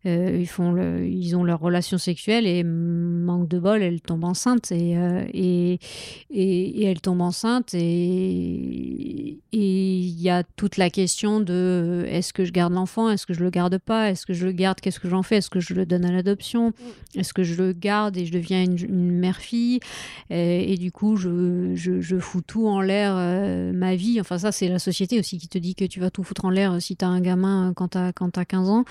[0.05, 4.73] ils, font le- ils ont leur relation sexuelle et manque de bol, elle tombe enceinte
[4.73, 4.93] et,
[5.33, 5.79] et,
[6.31, 12.45] et, et elle tombe enceinte et il y a toute la question de est-ce que
[12.45, 15.01] je garde l'enfant, est-ce que je le garde pas, est-ce que je le garde, qu'est-ce
[15.01, 16.73] que j'en fais, est-ce que je le donne à l'adoption,
[17.17, 19.81] est-ce que je le garde et je deviens une, une mère-fille
[20.31, 24.21] et, et du coup je, je, je fous tout en l'air euh, ma vie.
[24.21, 26.51] Enfin ça c'est la société aussi qui te dit que tu vas tout foutre en
[26.51, 28.85] l'air euh, si tu as un gamin euh, quand tu as, quand t'as 15 ans.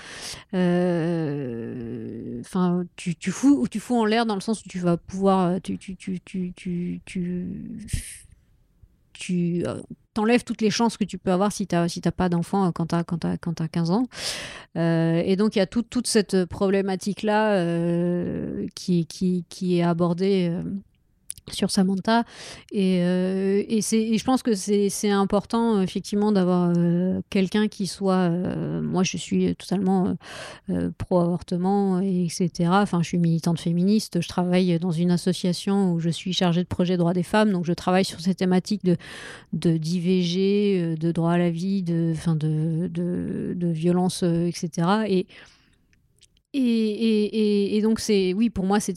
[2.40, 5.60] Enfin tu, tu, fous, tu fous en l'air dans le sens où tu vas pouvoir...
[5.62, 7.00] Tu, tu, tu, tu, tu,
[9.12, 9.64] tu,
[10.14, 12.72] t'enlèves toutes les chances que tu peux avoir si tu n'as si t'as pas d'enfant
[12.72, 14.06] quand tu as, quand t'as- quand t'as 15 ans.
[14.76, 17.64] Et donc, il y a toute toute cette problématique-là
[18.74, 20.52] qui, qui, qui est abordée
[21.54, 22.24] sur Samantha.
[22.72, 28.30] Et, euh, et, je pense que c'est important, euh, effectivement, d'avoir euh, quelqu'un qui soit...
[28.80, 30.16] moi, je suis totalement
[30.98, 32.70] pro-avortement, et etc.
[32.72, 34.20] Enfin, je suis militante féministe.
[34.20, 37.52] Je travaille dans une association où je suis chargée de projet droits des femmes.
[37.52, 38.96] Donc, je travaille sur ces thématiques de
[39.52, 45.04] de d'IVG, euh, de droit à la vie, de, enfin de, de, de violence, etc.
[45.08, 45.26] Et,
[46.52, 48.92] et, et, et, donc, c'est oui, pour moi, c'est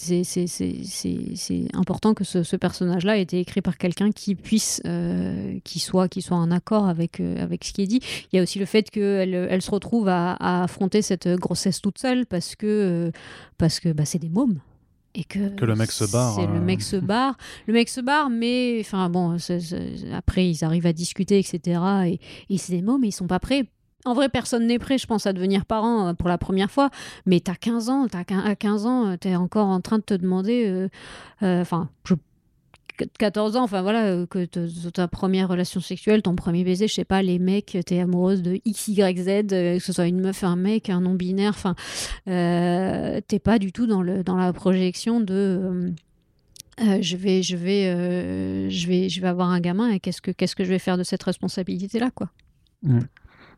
[1.74, 6.08] important que ce, ce personnage-là ait été écrit par quelqu'un qui puisse, euh, qui, soit,
[6.08, 8.00] qui soit en accord avec, euh, avec ce qui est dit.
[8.32, 11.80] Il y a aussi le fait qu'elle elle se retrouve à, à affronter cette grossesse
[11.80, 13.12] toute seule parce que euh,
[13.60, 14.60] parce que bah, c'est des mômes.
[15.14, 16.42] Et que, Que le mec se barre.
[16.52, 17.38] Le mec se barre.
[17.68, 19.38] Le mec se barre, mais enfin bon,
[20.12, 21.80] après ils arrivent à discuter, etc.
[22.08, 23.68] Et, et c'est des mots, mais ils sont pas prêts.
[24.06, 26.90] En vrai, personne n'est prêt, je pense, à devenir parent euh, pour la première fois.
[27.26, 30.04] Mais t'as 15 ans, t'as quin- à 15 ans, euh, t'es encore en train de
[30.04, 30.90] te demander, euh,
[31.44, 32.16] euh, enfin, je
[33.18, 37.06] 14 ans, enfin voilà, euh, que ta première relation sexuelle, ton premier baiser, je sais
[37.06, 40.44] pas, les mecs, t'es amoureuse de X, Y, Z, euh, que ce soit une meuf,
[40.44, 41.76] un mec, un non-binaire, enfin,
[42.28, 45.34] euh, t'es pas du tout dans, la projection de.
[45.34, 45.90] euh,
[46.82, 50.34] euh, je vais, je vais, euh, je vais, je avoir un gamin et qu'est-ce que,
[50.64, 52.30] je vais faire de cette responsabilité-là, quoi.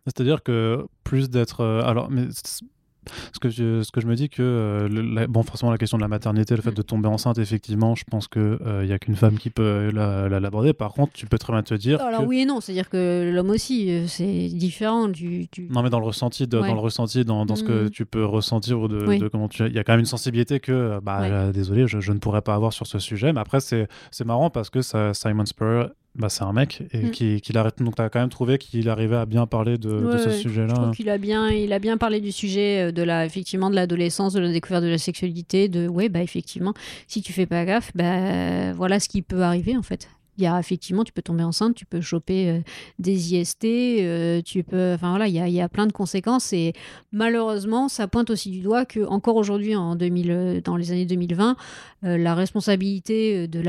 [0.06, 1.62] C'est-à-dire que plus d'être.
[1.62, 5.44] euh, alors, mais ce que je, ce que je me dis que euh, la- bon,
[5.44, 6.76] forcément la question de la maternité, le fait Mm.
[6.76, 10.28] de tomber enceinte, effectivement, je pense que il y a qu'une femme qui peut la-
[10.28, 10.74] la- l'aborder.
[10.74, 12.02] Par contre, tu peux très bien te dire.
[12.02, 15.48] Alors que- oui et non, c'est-à-dire que l'homme aussi, euh, c'est différent du.
[15.52, 15.68] du...
[15.70, 16.68] Non, mais dans le ressenti, de- Ouais.
[16.68, 17.90] dans le ressenti, dans, dans ce que Mhm.
[17.92, 19.20] tu peux ressentir ou de, Oui.
[19.20, 19.66] de comment tu.
[19.68, 21.30] Il y a quand même une sensibilité que, euh, bah, Ouais.
[21.32, 23.34] euh, désolé, je, je ne pourrais pas avoir sur ce sujet.
[23.34, 26.98] Mais après, c'est c'est marrant parce que ça, Simon Spurrier, bah, c'est un mec et
[27.04, 27.12] Mm.
[27.12, 27.78] qui, qui l'arrête.
[27.80, 30.34] Donc, tu as quand même trouvé qu'il arrivait à bien parler de, ce ouais.
[30.36, 30.74] Je sujet-là.
[30.74, 33.76] trouve qu'il a bien, il a bien parlé du sujet euh, de la, effectivement, de
[33.76, 36.74] l'adolescence, de la découverte de la sexualité, de ouais, bah effectivement,
[37.08, 40.10] si tu fais pas gaffe, bah voilà ce qui peut arriver en fait.
[40.38, 42.60] Il y a effectivement, tu peux tomber enceinte, tu peux choper euh,
[43.00, 46.74] des IST, euh, tu peux, enfin voilà, il y, a, plein de conséquences et
[47.12, 51.06] malheureusement, ça pointe aussi du doigt que encore aujourd'hui, en 2000, euh, dans les années
[51.06, 51.56] 2020,
[52.02, 53.66] la responsabilité de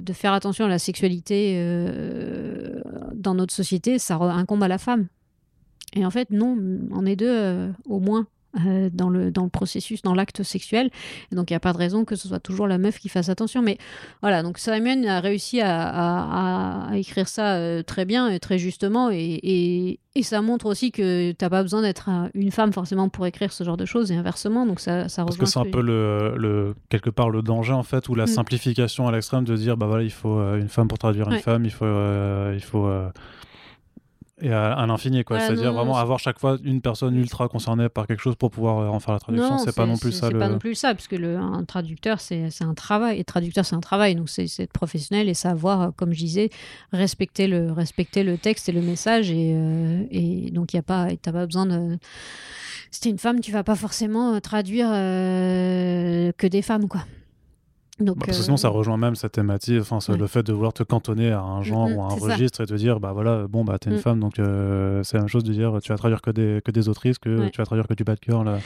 [0.00, 1.58] de faire attention à la sexualité
[3.14, 5.08] dans notre société, ça incombe à la femme.
[5.94, 6.56] Et en fait, non,
[6.90, 8.26] on est deux au moins
[8.66, 10.90] euh, dans, le, dans le processus, dans l'acte sexuel.
[11.32, 13.28] donc, il n'y a pas de raison que ce soit toujours la meuf qui fasse
[13.28, 13.62] attention.
[13.62, 13.78] Mais
[14.22, 19.10] voilà, donc Simon a réussi à, à, écrire ça euh, très bien et très justement.
[19.10, 23.26] Et, et, ça montre aussi que tu n'as pas besoin d'être une femme forcément pour
[23.26, 24.64] écrire ce genre de choses et inversement.
[24.64, 27.82] Donc, ça, ça Parce que c'est un peu le, le, quelque part le danger en
[27.82, 28.28] fait, ou la mm.
[28.28, 31.40] simplification à l'extrême de dire bah voilà, il faut euh, une femme pour traduire une
[31.40, 31.84] femme, il faut.
[31.84, 32.88] il faut
[34.40, 35.38] et à, l'infini quoi.
[35.38, 38.50] C'est à dire vraiment avoir chaque fois une personne ultra concernée par quelque chose pour
[38.50, 40.74] pouvoir euh, en faire la traduction c'est pas non plus ça c'est pas non plus
[40.74, 44.28] ça parce que le, un traducteur c'est un travail et traducteur c'est un travail donc
[44.28, 46.50] c'est être professionnel et savoir euh, comme je disais
[46.92, 50.82] respecter le respecter le texte et le message et, euh, et donc il y a
[50.82, 51.96] pas t'as pas besoin de
[52.90, 57.04] si t'es une femme tu vas pas forcément traduire que des femmes quoi
[58.04, 60.82] donc, bah, sinon, ça euh, rejoint même cette thématique, enfin, le fait de vouloir te
[60.82, 63.78] cantonner à un genre ou à un registre et te dire, bah voilà, bon, bah
[63.78, 64.00] t'es une mm.
[64.00, 66.70] femme, donc euh, c'est la même chose de dire, tu vas traduire que des, que
[66.70, 68.44] des autrices, que tu vas traduire que du bas de cœur.
[68.44, 68.58] Là.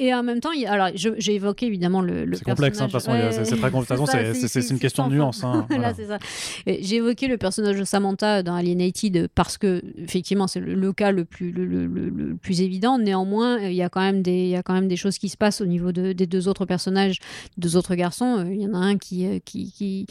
[0.00, 3.02] Et en même temps, alors j'ai évoqué évidemment le, le C'est complexe, hein, de toute
[3.02, 4.46] façon, c'est très complexe.
[4.46, 5.44] C'est une question de nuance.
[5.44, 5.66] Hein,
[6.66, 11.26] j'ai évoqué le personnage de Samantha dans Alienated parce que, effectivement, c'est le, cas le
[11.26, 12.98] plus, le, plus évident.
[12.98, 15.28] Néanmoins, il y, a quand même des, il y a quand même des choses qui
[15.28, 17.18] se passent au niveau de, des deux autres personnages,
[17.58, 18.46] deux autres garçons.
[18.50, 20.06] Il y en a un qui, euh, qui, qui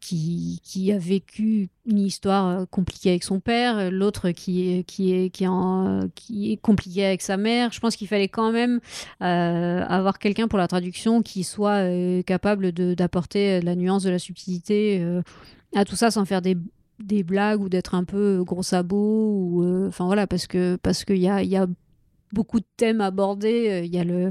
[0.00, 5.12] qui, qui, a vécu une histoire euh, compliquée avec son père, l'autre qui est, qui,
[5.12, 7.72] est, qui, est compliqué avec sa mère.
[7.72, 8.80] Je pense qu'il fallait quand même
[9.22, 14.18] euh, avoir quelqu'un pour la traduction qui soit euh, capable d'apporter la nuance de la
[14.18, 15.04] subtilité
[15.74, 16.56] à tout ça sans faire des,
[16.98, 18.96] des blagues ou d'être un peu gros sabot.
[18.96, 21.66] Ou, enfin voilà, parce que parce qu'il y y a
[22.32, 23.68] beaucoup de thèmes abordés.
[23.68, 24.30] Euh, il y a le,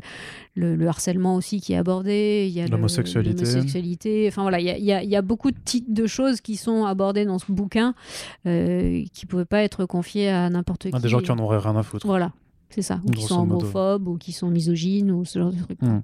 [0.56, 2.46] le, harcèlement aussi qui est abordé.
[2.50, 4.28] Il y a l'homosexualité.
[4.28, 6.86] Enfin voilà, il y a, il y a, beaucoup de types de choses qui sont
[6.86, 7.94] abordées dans ce bouquin
[8.46, 11.02] euh, qui ne pouvaient pas être confiées à n'importe ah, qui.
[11.02, 12.06] Des gens qui en auraient rien à foutre.
[12.06, 12.32] Voilà,
[12.70, 13.02] c'est ça.
[13.06, 15.82] Ou qui sont homophobes ou qui sont misogynes ou ce genre de trucs.
[15.82, 16.02] Hmm.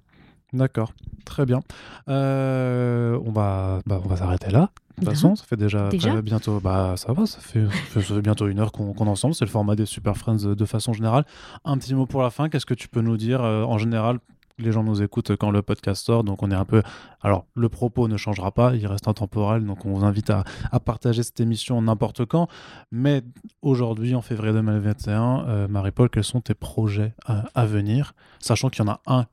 [0.54, 0.94] D'accord,
[1.26, 1.62] très bien.
[2.10, 4.70] Euh, on va, bah, on va s'arrêter là.
[4.98, 5.90] De toute façon, ça fait déjà,
[6.22, 6.60] bientôt.
[6.60, 9.34] Bah, ça va, ça fait, ça fait bientôt une heure qu'on est ensemble.
[9.34, 11.26] C'est le format des Super Friends de façon générale.
[11.66, 12.50] Un petit mot pour la fin.
[12.50, 14.20] Qu'est-ce que tu peux nous dire euh, en général?
[14.60, 16.84] Les gens nous écoutent quand le podcast sort, donc on est un peu.
[17.24, 20.44] Alors, le propos ne changera pas, il reste intemporel, donc on vous invite à,
[20.80, 22.48] partager cette émission n'importe quand.
[22.92, 23.24] Mais
[23.64, 28.14] aujourd'hui, en février 2021, euh, Marie-Paul, quels sont tes projets à venir?
[28.40, 29.26] Sachant qu'il y en a un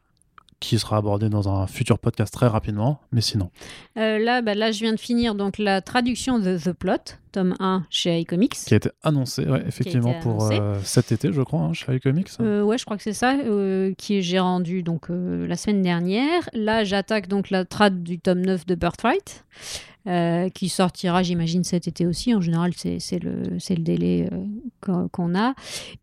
[0.60, 3.50] qui sera abordé dans un futur podcast très rapidement, mais sinon.
[3.96, 7.56] Euh, là, bah, là, je viens de finir donc la traduction de The Plot, tome
[7.58, 8.54] 1 chez iComics.
[8.66, 12.28] Qui a été annoncé, effectivement, pour euh, cet été, je crois, hein, chez iComics.
[12.40, 16.48] Euh, ouais, je crois que c'est ça, euh, qui j'ai rendu donc la semaine dernière.
[16.52, 19.44] Là, j'attaque donc la trad du tome 9 de Birthright.
[20.54, 22.34] Qui sortira, j'imagine, cet été aussi.
[22.34, 24.28] En général, c'est le, le délai
[24.80, 25.54] qu'on a.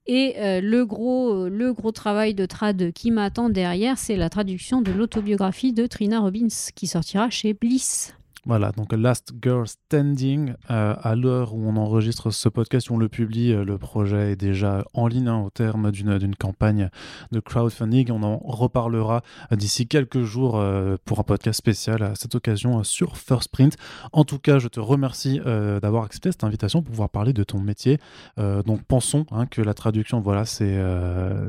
[0.06, 4.92] Et le, gros, le gros travail de trad qui m'attend derrière, c'est la traduction de
[4.92, 8.17] l'autobiographie de Trina Robbins, qui sortira chez Bliss.
[8.48, 12.98] Voilà, donc Last Girl Standing, euh, à l'heure où on enregistre ce podcast, où on
[12.98, 16.90] le publie, euh, le projet est déjà en ligne hein, au terme d'une campagne
[17.34, 18.10] de crowdfunding.
[18.10, 19.22] On en reparlera
[19.52, 20.64] euh, d'ici quelques jours
[21.04, 23.76] pour un podcast spécial à cette occasion sur First Print.
[24.14, 25.42] En tout cas, je te remercie
[25.82, 28.00] d'avoir accepté cette invitation pour pouvoir parler de ton métier.
[28.38, 30.78] donc pensons hein, que la traduction, voilà, c'est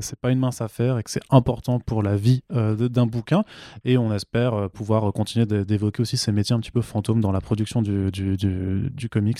[0.00, 3.44] c'est pas une mince affaire et que c'est important pour la vie d'un bouquin.
[3.84, 7.40] Et on espère pouvoir continuer d'évoquer aussi ces métiers un petit peu fantôme dans la
[7.40, 9.38] production du, du, comics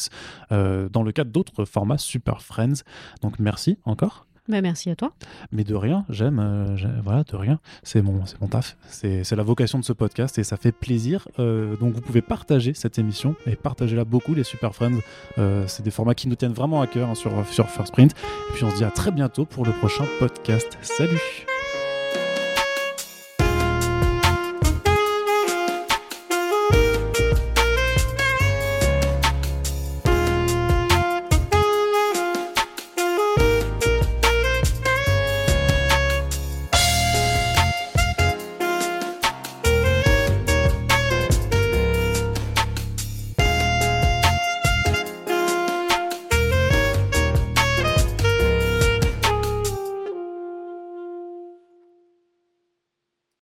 [0.52, 2.82] euh, dans le cadre d'autres formats Super Friends.
[3.22, 4.26] Donc merci encore.
[4.48, 5.12] Bah merci à toi.
[5.52, 6.74] Mais de rien, j'aime, euh,
[7.04, 7.60] voilà, de rien.
[7.82, 8.78] C'est mon, c'est mon taf.
[8.88, 11.28] C'est, la vocation de ce podcast et ça fait plaisir.
[11.38, 15.00] Euh, donc vous pouvez partager cette émission et partager-la beaucoup, les Super Friends.
[15.66, 18.12] c'est des formats qui nous tiennent vraiment à cœur hein, sur, sur First Print.
[18.12, 20.78] Et puis on se dit à très bientôt pour le prochain podcast.
[20.80, 21.46] Salut!